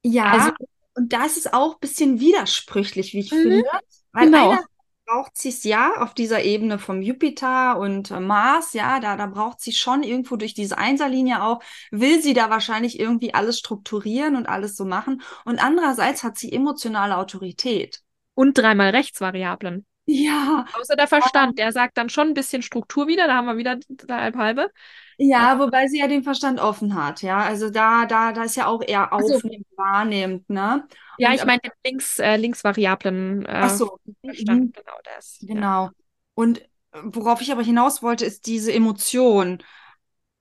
[0.03, 0.51] Ja, also,
[0.95, 3.63] und da ist es auch ein bisschen widersprüchlich, wie ich mhm, finde.
[4.11, 4.51] Weil genau.
[4.51, 4.65] einer,
[5.07, 9.25] braucht sie es ja auf dieser Ebene vom Jupiter und äh, Mars, ja, da, da
[9.25, 14.35] braucht sie schon irgendwo durch diese Einserlinie auch, will sie da wahrscheinlich irgendwie alles strukturieren
[14.35, 15.21] und alles so machen.
[15.45, 18.01] Und andererseits hat sie emotionale Autorität.
[18.35, 19.85] Und dreimal Rechtsvariablen.
[20.05, 20.65] Ja.
[20.73, 23.77] Außer der Verstand, der sagt dann schon ein bisschen Struktur wieder, da haben wir wieder
[24.09, 24.71] halb halbe.
[25.17, 27.39] Ja, wobei sie ja den Verstand offen hat, ja.
[27.39, 29.77] Also da, da, da ist ja auch eher aufnehmend, so.
[29.77, 30.87] wahrnehmend, ne?
[31.17, 33.45] Ja, ich meine links, äh, Linksvariablen.
[33.45, 33.99] Äh, ach so.
[34.23, 34.71] Verstand, mhm.
[34.71, 35.37] genau das.
[35.41, 35.85] Genau.
[35.85, 35.91] Ja.
[36.35, 36.65] Und äh,
[37.03, 39.63] worauf ich aber hinaus wollte, ist diese Emotion.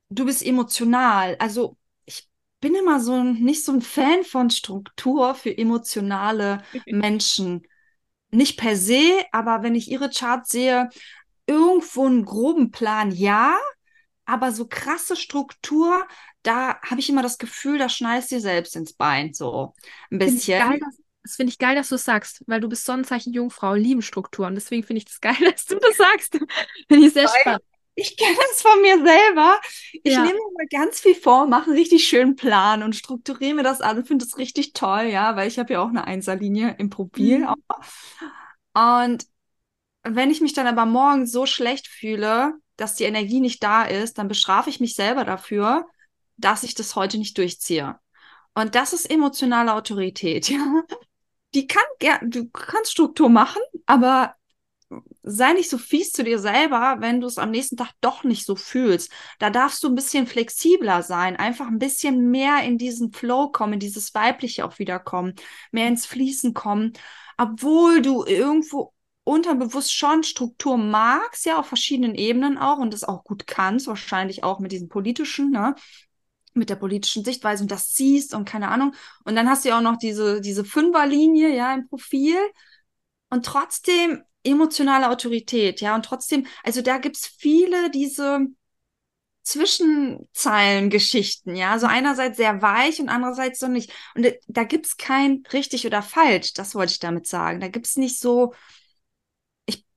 [0.09, 1.37] Du bist emotional.
[1.39, 2.29] Also ich
[2.61, 7.67] bin immer so ein, nicht so ein Fan von Struktur für emotionale Menschen.
[8.31, 10.91] Nicht per se, aber wenn ich ihre Chart sehe,
[11.47, 13.57] irgendwo einen groben Plan, ja,
[14.25, 16.07] aber so krasse Struktur,
[16.47, 19.75] da habe ich immer das Gefühl, da schneidest du dir selbst ins Bein, so
[20.11, 20.43] ein bisschen.
[20.43, 20.81] Find geil,
[21.23, 24.55] das finde ich geil, dass du es sagst, weil du bist Sonnenzeichen Jungfrau, lieben Strukturen.
[24.55, 26.39] Deswegen finde ich das geil, dass du das sagst.
[26.89, 27.63] finde ich sehr weil, spannend.
[27.95, 29.61] ich kenne das von mir selber.
[30.03, 30.19] Ich Ja.
[30.19, 33.81] nehme mir mal ganz viel vor, mache einen richtig schönen Plan und strukturiere mir das
[33.81, 36.91] an und finde das richtig toll, ja, weil ich habe ja auch eine Einserlinie im
[36.91, 37.47] Profil.
[37.47, 37.55] Mhm.
[38.75, 39.27] Und
[40.05, 44.19] wenn ich mich dann aber morgens so schlecht fühle, dass die Energie nicht da ist,
[44.19, 45.87] dann bestrafe ich mich selber dafür,
[46.37, 47.99] dass ich das heute nicht durchziehe.
[48.55, 50.83] Und das ist emotionale Autorität, ja.
[51.55, 54.35] Die kann, ger- du kannst Struktur machen, aber
[55.23, 58.47] sei nicht so fies zu dir selber, wenn du es am nächsten Tag doch nicht
[58.47, 59.11] so fühlst.
[59.39, 63.75] Da darfst du ein bisschen flexibler sein, einfach ein bisschen mehr in diesen Flow kommen,
[63.75, 65.35] in dieses Weibliche auch wieder kommen,
[65.73, 66.93] mehr ins Fließen kommen,
[67.37, 68.93] obwohl du irgendwo
[69.25, 74.45] unterbewusst schon Struktur magst, ja, auf verschiedenen Ebenen auch und das auch gut kannst, wahrscheinlich
[74.45, 75.75] auch mit diesem politischen, ne?
[76.57, 78.95] Mit der politischen Sichtweise und das siehst und keine Ahnung.
[79.25, 82.37] Und dann hast du ja auch noch diese, diese Fünferlinie, ja, im Profil
[83.31, 88.47] und trotzdem emotionale Autorität, ja, und trotzdem, also da gibt's viele diese
[89.43, 93.93] Zwischenzeilengeschichten, ja, so einerseits sehr weich und andererseits so nicht.
[94.17, 97.61] Und da- da gibt's kein richtig oder falsch, das wollte ich damit sagen.
[97.61, 98.55] Da gibt's nicht so,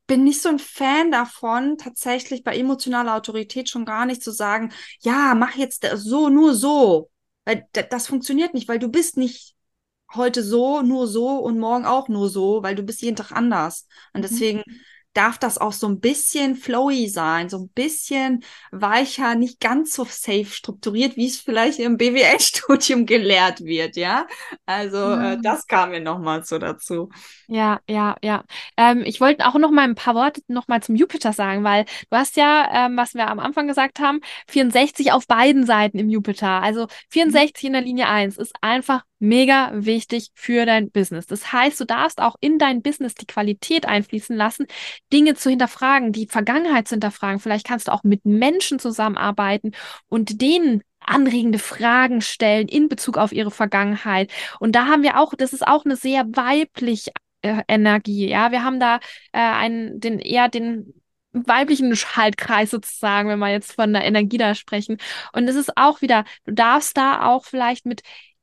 [0.09, 4.73] bin nicht so ein Fan davon, tatsächlich bei emotionaler Autorität schon gar nicht zu sagen,
[5.01, 7.11] ja, mach jetzt so, nur so.
[7.45, 9.55] Weil da- das funktioniert nicht, weil du bist nicht
[10.13, 13.87] heute so, nur so und morgen auch nur so, weil du bist jeden Tag anders.
[14.13, 14.63] Und Mhm.
[15.19, 20.05] Darf das auch so ein bisschen flowy sein, so ein bisschen weicher, nicht ganz so
[20.05, 24.27] safe strukturiert, wie es vielleicht im BWL-Studium gelehrt wird, ja.
[24.65, 25.41] Also äh, Ja.
[25.41, 27.10] das kam mir nochmal so dazu.
[27.47, 28.43] Ja, ja, ja.
[28.77, 31.86] Ähm, ich wollte auch noch mal ein paar Worte noch mal zum Jupiter sagen, weil
[32.12, 36.10] du hast ja, ähm, was wir am Anfang gesagt haben, 64 auf beiden Seiten im
[36.10, 36.62] Jupiter.
[36.62, 41.27] Also 64 in der Linie 1 ist einfach mega wichtig für dein Business.
[41.27, 44.65] Das heißt, du darfst auch in dein Business die Qualität einfließen lassen,
[45.12, 47.39] Dinge zu hinterfragen, die Vergangenheit zu hinterfragen.
[47.39, 49.71] Vielleicht kannst du auch mit Menschen zusammenarbeiten
[50.08, 54.32] und denen anregende Fragen stellen in Bezug auf ihre Vergangenheit.
[54.60, 57.10] Und da haben wir auch, das ist auch eine sehr weiblich
[57.41, 58.29] äh, Energie.
[58.29, 58.97] Ja, wir haben da
[59.32, 60.93] äh, einen, den eher den
[61.32, 64.97] weiblichen Schaltkreis sozusagen, wenn wir jetzt von der Energie da sprechen.
[65.34, 68.01] Und es ist auch wieder, du darfst da auch vielleicht mit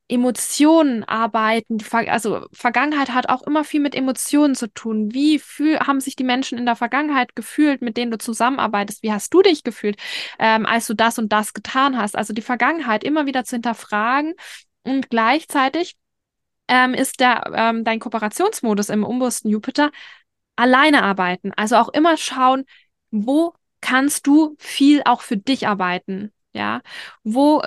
[0.08, 1.78] Emotionen arbeiten.
[1.90, 5.12] Also Vergangenheit hat auch immer viel mit Emotionen zu tun.
[5.12, 9.02] Wie fühl haben sich die Menschen in der Vergangenheit gefühlt, mit denen du zusammenarbeitest?
[9.02, 9.96] Wie hast du dich gefühlt,
[10.38, 12.16] ähm, als du das und das getan hast?
[12.16, 14.34] Also die Vergangenheit immer wieder zu hinterfragen
[14.84, 15.96] und gleichzeitig
[16.68, 19.90] ähm, ist der, ähm, dein Kooperationsmodus im unbewussten Jupiter
[20.56, 21.52] alleine arbeiten.
[21.56, 22.64] Also auch immer schauen,
[23.10, 26.32] wo kannst du viel auch für dich arbeiten.
[26.56, 26.80] Ja,
[27.22, 27.62] wo,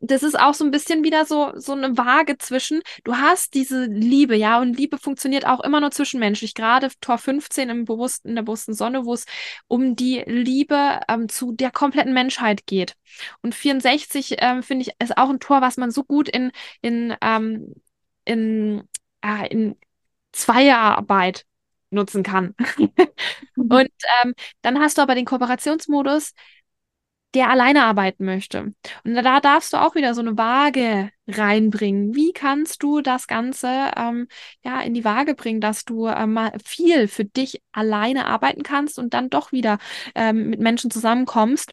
[0.00, 3.84] das ist auch so ein bisschen wieder so, so eine Waage zwischen, du hast diese
[3.84, 8.34] Liebe, ja, und Liebe funktioniert auch immer nur zwischenmenschlich, gerade Tor 15 im bewussten, in
[8.34, 9.26] der bewussten Sonne, wo es
[9.68, 12.96] um die Liebe ähm, zu der kompletten Menschheit geht.
[13.42, 16.50] Und 64, ähm, finde ich, ist auch ein Tor, was man so gut in,
[16.82, 17.74] in, ähm,
[18.24, 18.88] in,
[19.22, 19.76] äh, in
[20.32, 21.44] Zweierarbeit
[21.90, 22.54] nutzen kann.
[23.56, 23.90] Und
[24.22, 26.32] ähm, dann hast du aber den Kooperationsmodus,
[27.34, 28.72] der alleine arbeiten möchte.
[29.04, 32.14] Und da darfst du auch wieder so eine Waage reinbringen.
[32.14, 34.28] Wie kannst du das Ganze ähm,
[34.64, 38.98] ja in die Waage bringen, dass du ähm, mal viel für dich alleine arbeiten kannst
[38.98, 39.78] und dann doch wieder
[40.14, 41.72] ähm, mit Menschen zusammenkommst?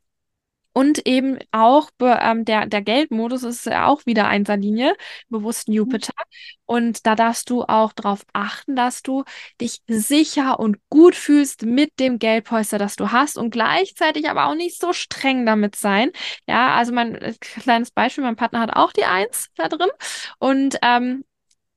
[0.73, 4.95] Und eben auch ähm, der, der Geldmodus ist ja auch wieder Einserlinie,
[5.29, 6.13] bewussten Jupiter.
[6.65, 9.23] Und da darfst du auch darauf achten, dass du
[9.61, 14.55] dich sicher und gut fühlst mit dem Geldpolster, das du hast und gleichzeitig aber auch
[14.55, 16.11] nicht so streng damit sein.
[16.47, 19.89] Ja, also mein äh, kleines Beispiel, mein Partner hat auch die Eins da drin
[20.39, 21.23] und ähm,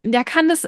[0.03, 0.65] der kann das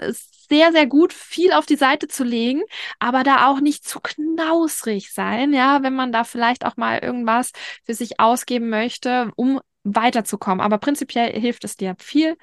[0.48, 2.62] sehr, sehr gut, viel auf die Seite zu legen,
[2.98, 7.52] aber da auch nicht zu knausrig sein, ja, wenn man da vielleicht auch mal irgendwas
[7.84, 10.60] für sich ausgeben möchte, um weiterzukommen.
[10.60, 12.36] Aber prinzipiell hilft es dir viel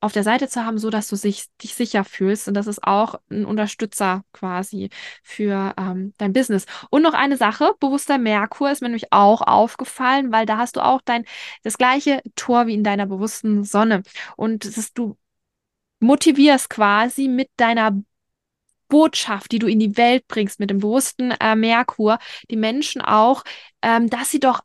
[0.00, 2.48] auf der Seite zu haben, so dass du sich, dich sicher fühlst.
[2.48, 4.90] Und das ist auch ein Unterstützer quasi
[5.22, 6.66] für ähm, dein Business.
[6.90, 10.84] Und noch eine Sache, bewusster Merkur ist mir nämlich auch aufgefallen, weil da hast du
[10.84, 11.24] auch dein,
[11.62, 14.02] das gleiche Tor wie in deiner bewussten Sonne.
[14.36, 15.16] Und das ist, du
[16.00, 18.00] motivierst quasi mit deiner
[18.88, 22.18] Botschaft, die du in die Welt bringst, mit dem bewussten äh, Merkur,
[22.50, 23.42] die Menschen auch,
[23.82, 24.60] ähm, dass sie doch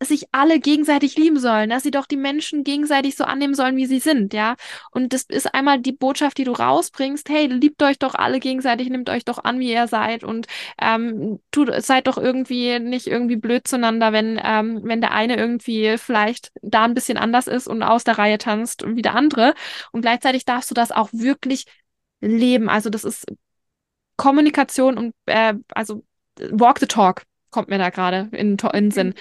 [0.00, 3.86] sich alle gegenseitig lieben sollen, dass sie doch die Menschen gegenseitig so annehmen sollen, wie
[3.86, 4.54] sie sind, ja.
[4.92, 8.88] Und das ist einmal die Botschaft, die du rausbringst, hey, liebt euch doch alle gegenseitig,
[8.90, 10.46] nehmt euch doch an, wie ihr seid und
[10.80, 15.98] ähm, tut, seid doch irgendwie nicht irgendwie blöd zueinander, wenn, ähm, wenn der eine irgendwie
[15.98, 19.54] vielleicht da ein bisschen anders ist und aus der Reihe tanzt wie der andere.
[19.92, 21.64] Und gleichzeitig darfst du das auch wirklich
[22.20, 22.68] leben.
[22.68, 23.26] Also das ist
[24.16, 26.04] Kommunikation und äh, also
[26.50, 29.14] walk the talk kommt mir da gerade in, in den Sinn.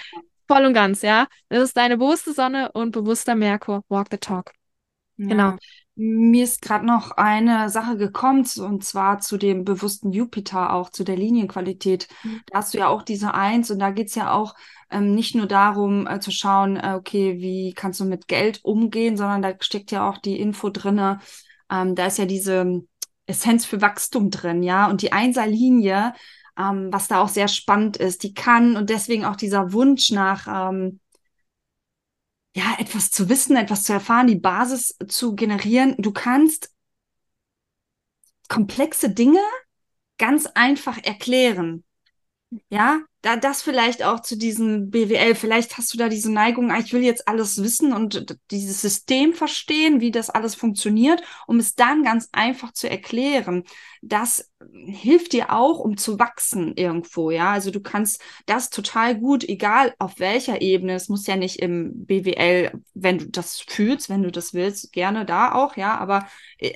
[0.48, 1.28] Voll und ganz, ja.
[1.50, 3.84] Das ist deine bewusste Sonne und bewusster Merkur.
[3.90, 4.54] Walk the talk.
[5.18, 5.28] Ja.
[5.28, 5.56] Genau.
[6.00, 11.04] Mir ist gerade noch eine Sache gekommen, und zwar zu dem bewussten Jupiter, auch zu
[11.04, 12.08] der Linienqualität.
[12.24, 12.42] Mhm.
[12.46, 14.54] Da hast du ja auch diese Eins und da geht es ja auch
[14.92, 19.18] ähm, nicht nur darum äh, zu schauen, äh, okay, wie kannst du mit Geld umgehen,
[19.18, 21.20] sondern da steckt ja auch die Info drinne.
[21.72, 22.84] Ähm, da ist ja diese
[23.26, 24.88] Essenz für Wachstum drin, ja.
[24.90, 26.14] Und die Einserlinie,
[26.58, 30.70] ähm, was da auch sehr spannend ist, die kann und deswegen auch dieser Wunsch nach
[30.72, 31.00] ähm,
[32.56, 35.96] ja, etwas zu wissen, etwas zu erfahren, die Basis zu generieren.
[36.00, 36.72] Du kannst
[38.48, 39.42] komplexe Dinge
[40.18, 41.84] ganz einfach erklären.
[42.70, 46.80] Ja, da das vielleicht auch zu diesem BWL, vielleicht hast du da diese Neigung, ah,
[46.80, 51.76] ich will jetzt alles wissen und dieses System verstehen, wie das alles funktioniert, um es
[51.76, 53.66] dann ganz einfach zu erklären.
[54.02, 54.52] Das
[54.86, 57.52] hilft dir auch, um zu wachsen irgendwo, ja.
[57.52, 62.06] Also du kannst das total gut, egal auf welcher Ebene, es muss ja nicht im
[62.06, 65.98] BWL, wenn du das fühlst, wenn du das willst, gerne da auch, ja.
[65.98, 66.28] Aber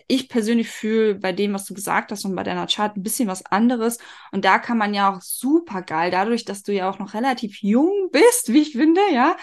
[0.07, 3.27] ich persönlich fühle bei dem, was du gesagt hast und bei deiner Chart ein bisschen
[3.27, 3.97] was anderes.
[4.31, 7.61] Und da kann man ja auch super geil, dadurch, dass du ja auch noch relativ
[7.61, 9.35] jung bist, wie ich finde, ja,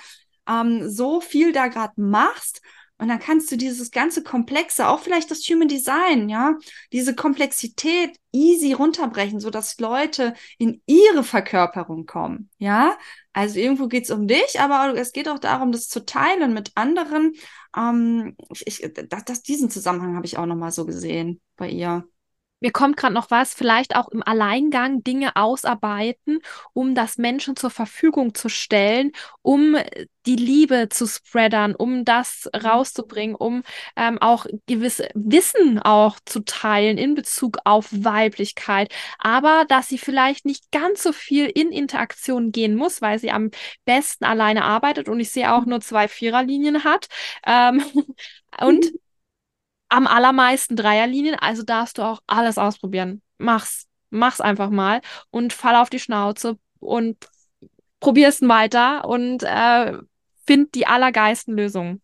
[0.48, 2.62] ähm, so viel da gerade machst
[2.98, 6.56] und dann kannst du dieses ganze Komplexe, auch vielleicht das Human Design, ja,
[6.92, 12.96] diese Komplexität easy runterbrechen, sodass Leute in ihre Verkörperung kommen, ja.
[13.32, 16.72] Also irgendwo geht es um dich, aber es geht auch darum, das zu teilen mit
[16.74, 17.34] anderen.
[17.76, 22.04] Ähm, ich, das, das, diesen Zusammenhang habe ich auch nochmal so gesehen bei ihr
[22.60, 26.40] mir kommt gerade noch was, vielleicht auch im Alleingang Dinge ausarbeiten,
[26.72, 29.76] um das Menschen zur Verfügung zu stellen, um
[30.26, 32.60] die Liebe zu spreadern, um das Mhm.
[32.60, 33.62] rauszubringen, um
[33.96, 40.44] ähm, auch gewisse Wissen auch zu teilen in Bezug auf Weiblichkeit, aber dass sie vielleicht
[40.44, 43.50] nicht ganz so viel in Interaktion gehen muss, weil sie am
[43.84, 47.08] besten alleine arbeitet und ich sehe auch nur zwei Viererlinien hat.
[47.46, 47.82] Ähm,
[48.60, 48.86] und
[49.88, 53.22] am allermeisten Dreierlinien, also darfst du auch alles ausprobieren.
[53.38, 53.86] Mach's.
[54.10, 57.28] Mach's einfach mal und fall auf die Schnauze und
[58.00, 59.98] probier's weiter und äh,
[60.46, 62.00] find die allergeisten Lösungen.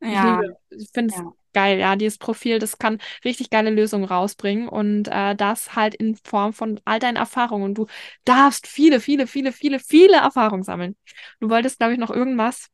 [0.00, 1.32] Ja, ich ich finde es ja.
[1.52, 6.16] geil, ja, dieses Profil, das kann richtig geile Lösungen rausbringen und äh, das halt in
[6.16, 7.86] Form von all deinen Erfahrungen und du
[8.24, 10.96] darfst viele, viele, viele, viele, viele Erfahrungen sammeln.
[11.40, 12.68] Du wolltest, glaube ich, noch irgendwas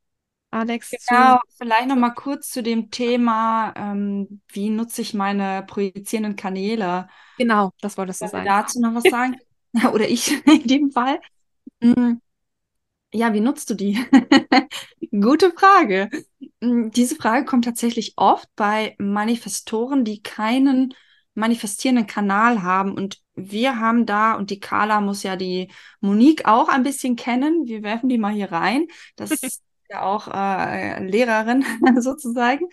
[0.50, 1.40] Alex, Genau, zu.
[1.56, 7.08] vielleicht noch mal kurz zu dem Thema, ähm, wie nutze ich meine projizierenden Kanäle?
[7.36, 8.54] Genau, das wolltest du sagen.
[8.58, 9.36] dazu noch was sagen?
[9.92, 11.20] Oder ich in dem Fall?
[11.82, 12.14] Mm,
[13.12, 13.98] Ja, wie nutzt du die?
[15.10, 16.10] Gute Frage.
[16.60, 20.94] Mm, Diese Frage kommt tatsächlich oft bei Manifestoren, die keinen
[21.34, 22.92] manifestierenden Kanal haben.
[22.94, 27.66] Und wir haben da, und die Carla muss ja die Monique auch ein bisschen kennen.
[27.66, 28.86] Wir werfen die mal hier rein.
[29.16, 31.64] Das ist ja auch äh, Lehrerin
[32.00, 32.68] sozusagen.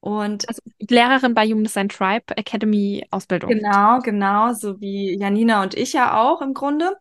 [0.00, 3.56] Und Also Lehrerin bei Human Design Tribe Academy Ausbildung.
[3.62, 6.96] genau, genau, so wie Janina und ich ja auch im Grunde.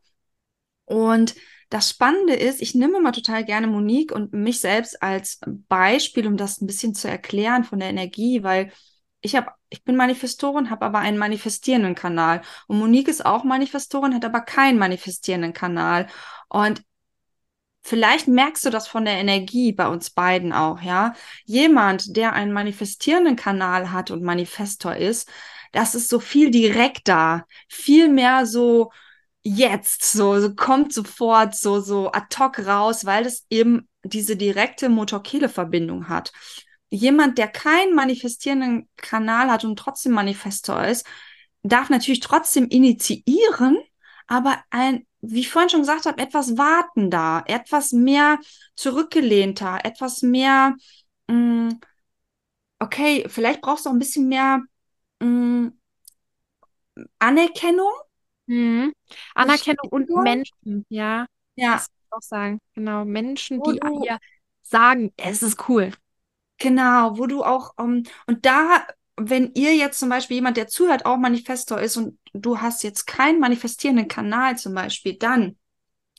[0.85, 1.35] Und
[1.69, 6.37] das Spannende ist, ich nehme mal total gerne Monique und mich selbst als Beispiel, um
[6.37, 8.71] das ein bisschen zu erklären von der Energie, weil
[9.21, 12.41] ich habe, ich bin Manifestorin, habe aber einen manifestierenden Kanal.
[12.67, 16.07] Und Monique ist auch Manifestorin, hat aber keinen manifestierenden Kanal.
[16.49, 16.83] Und
[17.89, 21.13] vielleicht merkst du das von der Energie bei uns beiden auch, ja.
[21.45, 25.27] Jemand, der einen manifestierenden Kanal hat und Manifestor ist,
[25.71, 28.91] das ist so viel direkter, viel mehr so
[29.41, 34.89] jetzt, so, so kommt sofort so, so ad hoc raus, weil es eben diese direkte
[34.89, 36.31] Motor-Kehle-Verbindung hat.
[36.89, 41.05] Jemand, der keinen manifestierenden Kanal hat und trotzdem Manifestor ist,
[41.63, 43.77] darf natürlich trotzdem initiieren,
[44.27, 48.39] aber ein, wie ich vorhin schon gesagt habe, etwas wartender, etwas mehr
[48.75, 50.75] zurückgelehnter, etwas mehr,
[51.27, 51.71] mh,
[52.79, 54.61] okay, vielleicht brauchst du auch ein bisschen mehr
[55.21, 55.71] mh,
[57.19, 57.91] Anerkennung.
[58.47, 58.93] Mhm.
[59.35, 60.09] Anerkennung und.
[60.15, 62.59] Menschen, ja, Ja, das ich auch sagen.
[62.73, 64.19] Genau, Menschen, Wo die du- dir
[64.63, 65.91] sagen, es ist cool.
[66.57, 68.85] Genau, wo du auch, ähm, und da,
[69.19, 73.05] wenn ihr jetzt zum Beispiel jemand, der zuhört, auch Manifestor ist und du hast jetzt
[73.05, 75.57] keinen manifestierenden Kanal zum Beispiel, dann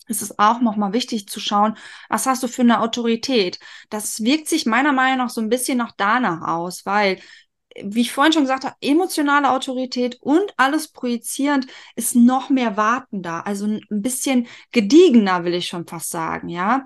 [0.09, 1.77] ist es auch nochmal wichtig zu schauen,
[2.09, 3.59] was hast du für eine Autorität.
[3.91, 7.21] Das wirkt sich meiner Meinung nach so ein bisschen noch danach aus, weil,
[7.81, 13.47] wie ich vorhin schon gesagt habe, emotionale Autorität und alles projizierend ist noch mehr wartender,
[13.47, 16.85] also ein bisschen gediegener, will ich schon fast sagen, ja.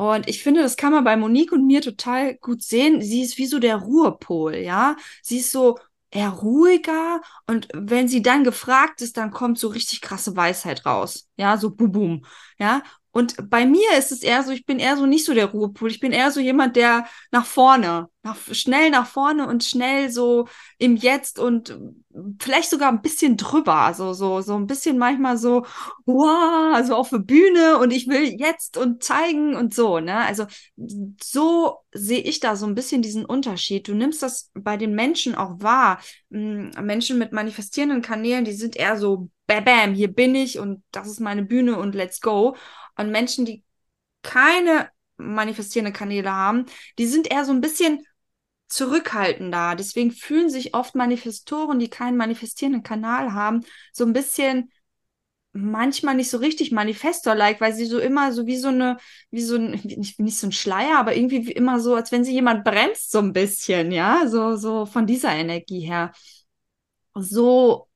[0.00, 3.02] Und ich finde, das kann man bei Monique und mir total gut sehen.
[3.02, 4.96] Sie ist wie so der Ruhepol, ja.
[5.22, 5.78] Sie ist so
[6.10, 11.28] eher ruhiger und wenn sie dann gefragt ist, dann kommt so richtig krasse Weisheit raus.
[11.36, 12.24] Ja, so bum bum.
[12.58, 12.82] Ja,
[13.12, 15.90] und bei mir ist es eher so, ich bin eher so nicht so der Ruhepol.
[15.90, 20.46] Ich bin eher so jemand, der nach vorne, nach, schnell nach vorne und schnell so
[20.78, 21.76] im Jetzt und
[22.40, 23.92] vielleicht sogar ein bisschen drüber.
[23.94, 25.66] So, so, so ein bisschen manchmal so,
[26.06, 30.18] wow, also auf der Bühne und ich will jetzt und zeigen und so, ne?
[30.18, 30.46] Also
[31.22, 33.88] so sehe ich da so ein bisschen diesen Unterschied.
[33.88, 36.00] Du nimmst das bei den Menschen auch wahr.
[36.30, 40.82] Hm, Menschen mit manifestierenden Kanälen, die sind eher so, bam, bam, hier bin ich und
[40.92, 42.56] das ist meine Bühne und let's go.
[43.00, 43.64] Und Menschen, die
[44.22, 46.66] keine manifestierende Kanäle haben,
[46.98, 48.06] die sind eher so ein bisschen
[48.68, 49.74] zurückhaltender.
[49.76, 54.70] Deswegen fühlen sich oft Manifestoren, die keinen manifestierenden Kanal haben, so ein bisschen
[55.52, 58.98] manchmal nicht so richtig Manifestor-like, weil sie so immer so wie so eine,
[59.30, 62.24] wie so ein, nicht, nicht so ein Schleier, aber irgendwie wie immer so, als wenn
[62.24, 66.12] sie jemand bremst, so ein bisschen, ja, so, so von dieser Energie her.
[67.14, 67.89] So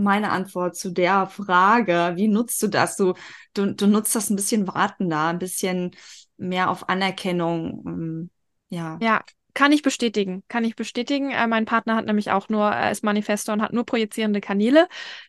[0.00, 2.12] meine Antwort zu der Frage.
[2.16, 2.96] Wie nutzt du das?
[2.96, 3.14] Du,
[3.54, 5.92] du, du nutzt das ein bisschen wartender, ein bisschen
[6.36, 7.84] mehr auf Anerkennung.
[7.86, 8.30] Ähm,
[8.68, 8.98] ja.
[9.00, 9.22] Ja,
[9.54, 10.42] kann ich bestätigen.
[10.48, 11.30] Kann ich bestätigen.
[11.30, 14.88] Äh, mein Partner hat nämlich auch nur, er ist Manifestor und hat nur projizierende Kanäle.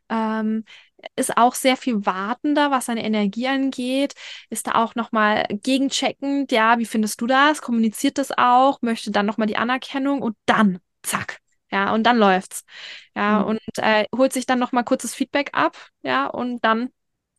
[0.09, 0.63] Ähm,
[1.15, 4.13] ist auch sehr viel wartender, was seine Energie angeht.
[4.49, 6.51] Ist da auch nochmal gegencheckend.
[6.51, 7.61] Ja, wie findest du das?
[7.61, 8.81] Kommuniziert das auch?
[8.81, 11.39] Möchte dann nochmal die Anerkennung und dann, zack,
[11.71, 12.63] ja, und dann läuft's.
[13.15, 13.45] Ja, mhm.
[13.45, 16.89] und äh, holt sich dann noch mal kurzes Feedback ab, ja, und dann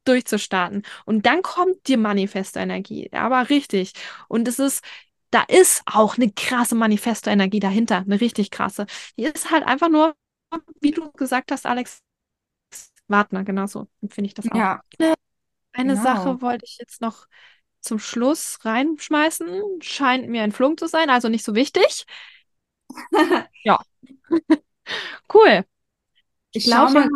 [0.05, 0.83] durchzustarten.
[1.05, 3.93] Und dann kommt die Manifesto-Energie, ja, aber richtig.
[4.28, 4.85] Und es ist,
[5.30, 8.87] da ist auch eine krasse Manifesto-Energie dahinter, eine richtig krasse.
[9.16, 10.14] Die ist halt einfach nur,
[10.80, 12.03] wie du gesagt hast, Alex,
[13.09, 14.57] Wagner, genau so finde ich das auch.
[14.57, 14.83] Ja.
[15.72, 16.03] Eine genau.
[16.03, 17.26] Sache wollte ich jetzt noch
[17.80, 19.80] zum Schluss reinschmeißen.
[19.80, 22.05] Scheint mir ein Flunk zu sein, also nicht so wichtig.
[23.64, 23.78] ja.
[25.28, 25.64] Cool.
[26.53, 27.09] Ich mal,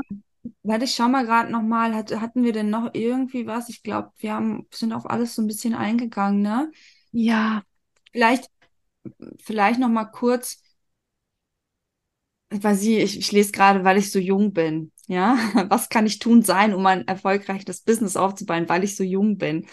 [0.62, 3.68] warte, ich schau mal gerade nochmal, hat, hatten wir denn noch irgendwie was?
[3.68, 6.70] Ich glaube, wir haben, sind auf alles so ein bisschen eingegangen, ne?
[7.12, 7.62] Ja.
[8.12, 8.50] Vielleicht,
[9.40, 10.62] vielleicht noch mal kurz,
[12.50, 14.92] weil sie, ich, ich lese gerade, weil ich so jung bin.
[15.08, 15.36] Ja,
[15.68, 19.66] was kann ich tun sein, um ein erfolgreiches Business aufzubauen, weil ich so jung bin?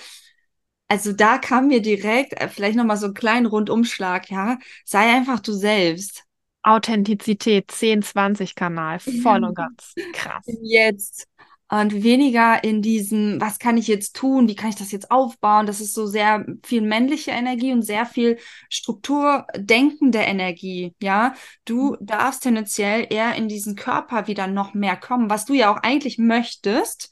[0.90, 5.12] Also da kam mir direkt äh, vielleicht noch mal so einen kleinen Rundumschlag, ja, sei
[5.14, 6.26] einfach du selbst.
[6.64, 9.94] Authentizität, 10-20-Kanal, voll und ganz.
[10.14, 10.46] Krass.
[10.62, 11.28] Jetzt.
[11.70, 15.66] Und weniger in diesem, was kann ich jetzt tun, wie kann ich das jetzt aufbauen?
[15.66, 18.38] Das ist so sehr viel männliche Energie und sehr viel
[18.70, 20.94] strukturdenkende Energie.
[21.02, 21.34] Ja,
[21.66, 22.06] du mhm.
[22.06, 26.20] darfst tendenziell eher in diesen Körper wieder noch mehr kommen, was du ja auch eigentlich
[26.20, 27.12] möchtest.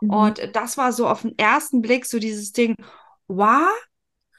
[0.00, 0.10] Mhm.
[0.10, 2.74] Und das war so auf den ersten Blick so dieses Ding,
[3.28, 3.68] wow,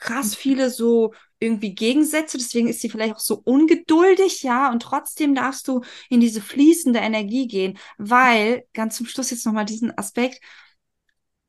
[0.02, 5.34] krass viele so irgendwie Gegensätze, deswegen ist sie vielleicht auch so ungeduldig, ja, und trotzdem
[5.34, 10.42] darfst du in diese fließende Energie gehen, weil, ganz zum Schluss jetzt nochmal diesen Aspekt,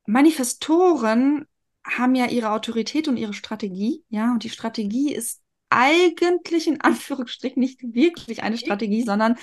[0.07, 1.47] Manifestoren
[1.85, 5.41] haben ja ihre Autorität und ihre Strategie, ja, und die Strategie ist
[5.71, 9.37] eigentlich in Anführungsstrichen nicht wirklich eine Strategie, sondern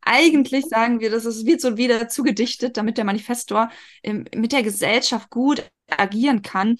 [0.00, 3.70] eigentlich sagen wir, dass es wird so wieder zugedichtet, damit der Manifestor
[4.02, 6.76] im, mit der Gesellschaft gut agieren kann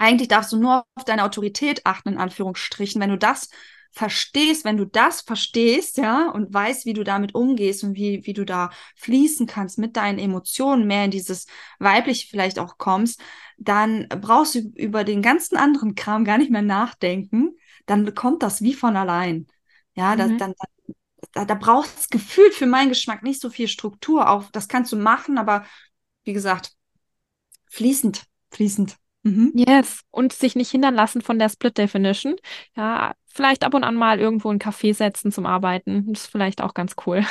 [0.00, 3.00] eigentlich darfst du nur auf deine Autorität achten, in Anführungsstrichen.
[3.00, 3.50] Wenn du das
[3.92, 8.32] verstehst, wenn du das verstehst, ja, und weißt, wie du damit umgehst und wie, wie
[8.32, 11.46] du da fließen kannst mit deinen Emotionen, mehr in dieses
[11.78, 13.20] weibliche vielleicht auch kommst,
[13.58, 17.50] dann brauchst du über den ganzen anderen Kram gar nicht mehr nachdenken.
[17.84, 19.48] Dann kommt das wie von allein.
[19.94, 20.38] Ja, das, mhm.
[20.38, 20.94] dann, dann,
[21.32, 24.30] da, da braucht es gefühlt für meinen Geschmack nicht so viel Struktur.
[24.30, 25.66] Auch das kannst du machen, aber
[26.24, 26.72] wie gesagt,
[27.66, 28.99] fließend, fließend.
[29.22, 29.52] Mhm.
[29.54, 30.00] Yes.
[30.10, 32.36] Und sich nicht hindern lassen von der Split Definition.
[32.76, 36.06] Ja, vielleicht ab und an mal irgendwo einen Kaffee setzen zum Arbeiten.
[36.08, 37.24] Das ist vielleicht auch ganz cool.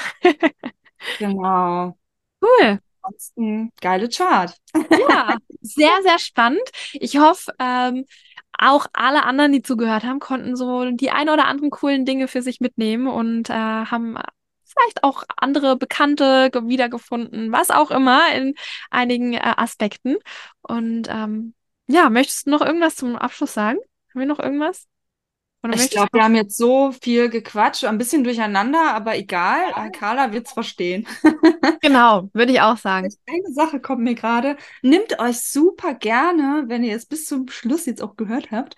[1.18, 1.96] genau.
[2.42, 2.80] Cool.
[3.02, 4.56] Ansonsten geile Chart.
[4.74, 6.62] ja, sehr, sehr spannend.
[6.94, 8.06] Ich hoffe, ähm,
[8.58, 12.42] auch alle anderen, die zugehört haben, konnten so die ein oder anderen coolen Dinge für
[12.42, 14.18] sich mitnehmen und äh, haben
[14.64, 18.56] vielleicht auch andere Bekannte wiedergefunden, was auch immer in
[18.90, 20.18] einigen äh, Aspekten.
[20.62, 21.54] Und ähm,
[21.90, 23.80] ja, möchtest du noch irgendwas zum Abschluss sagen?
[24.14, 24.86] Haben wir noch irgendwas?
[25.62, 29.90] Oder ich glaube, wir haben jetzt so viel gequatscht, ein bisschen durcheinander, aber egal, ja.
[29.90, 31.06] Carla wird es verstehen.
[31.82, 33.14] genau, würde ich auch sagen.
[33.28, 34.56] Eine Sache kommt mir gerade.
[34.82, 38.76] Nimmt euch super gerne, wenn ihr es bis zum Schluss jetzt auch gehört habt,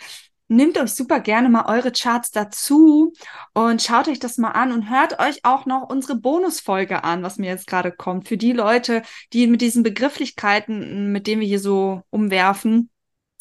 [0.52, 3.14] nehmt euch super gerne mal eure Charts dazu
[3.54, 7.38] und schaut euch das mal an und hört euch auch noch unsere Bonusfolge an, was
[7.38, 8.28] mir jetzt gerade kommt.
[8.28, 9.02] Für die Leute,
[9.34, 12.91] die mit diesen Begrifflichkeiten, mit denen wir hier so umwerfen,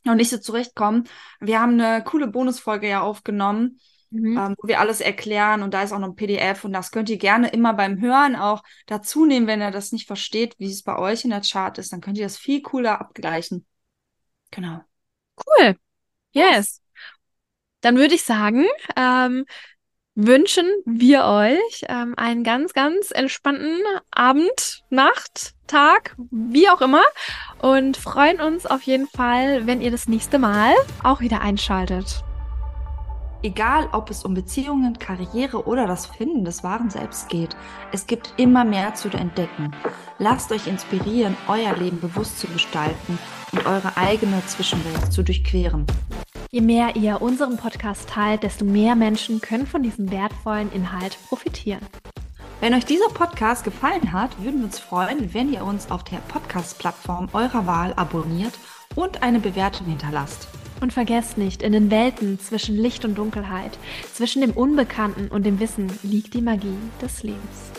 [0.05, 1.09] und nicht so zurechtkommen.
[1.41, 3.79] Wir haben eine coole Bonusfolge ja aufgenommen
[4.11, 4.37] mhm.
[4.37, 7.09] ähm, wo wir alles erklären und da ist auch noch ein PDF und das könnt
[7.09, 10.83] ihr gerne immer beim Hören auch dazu nehmen, wenn ihr das nicht versteht, wie es
[10.83, 13.67] bei euch in der Chart ist, dann könnt ihr das viel cooler abgleichen.
[14.51, 14.81] Genau.
[15.37, 15.77] Cool.
[16.33, 16.83] Yes.
[17.81, 19.47] Dann würde ich sagen, ähm,
[20.27, 27.03] wünschen wir euch ähm, einen ganz, ganz entspannten Abend, Nacht, Tag, wie auch immer.
[27.61, 32.23] Und freuen uns auf jeden Fall, wenn ihr das nächste Mal auch wieder einschaltet.
[33.43, 37.57] Egal, ob es um Beziehungen, Karriere oder das Finden des wahren Selbst geht,
[37.91, 39.75] es gibt immer mehr zu entdecken.
[40.19, 43.19] Lasst euch inspirieren, euer Leben bewusst zu gestalten
[43.53, 45.87] und eure eigene Zwischenwelt zu durchqueren.
[46.53, 51.87] Je mehr ihr unseren Podcast teilt, desto mehr Menschen können von diesem wertvollen Inhalt profitieren.
[52.59, 56.17] Wenn euch dieser Podcast gefallen hat, würden wir uns freuen, wenn ihr uns auf der
[56.17, 58.59] Podcast-Plattform eurer Wahl abonniert
[58.97, 60.49] und eine Bewertung hinterlasst.
[60.81, 63.79] Und vergesst nicht, in den Welten zwischen Licht und Dunkelheit,
[64.13, 67.71] zwischen dem Unbekannten und dem Wissen liegt die Magie des Lebens.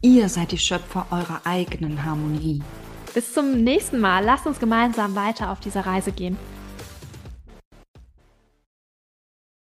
[0.00, 2.60] Ihr seid die Schöpfer eurer eigenen Harmonie.
[3.14, 4.24] Bis zum nächsten Mal.
[4.24, 6.36] Lasst uns gemeinsam weiter auf dieser Reise gehen.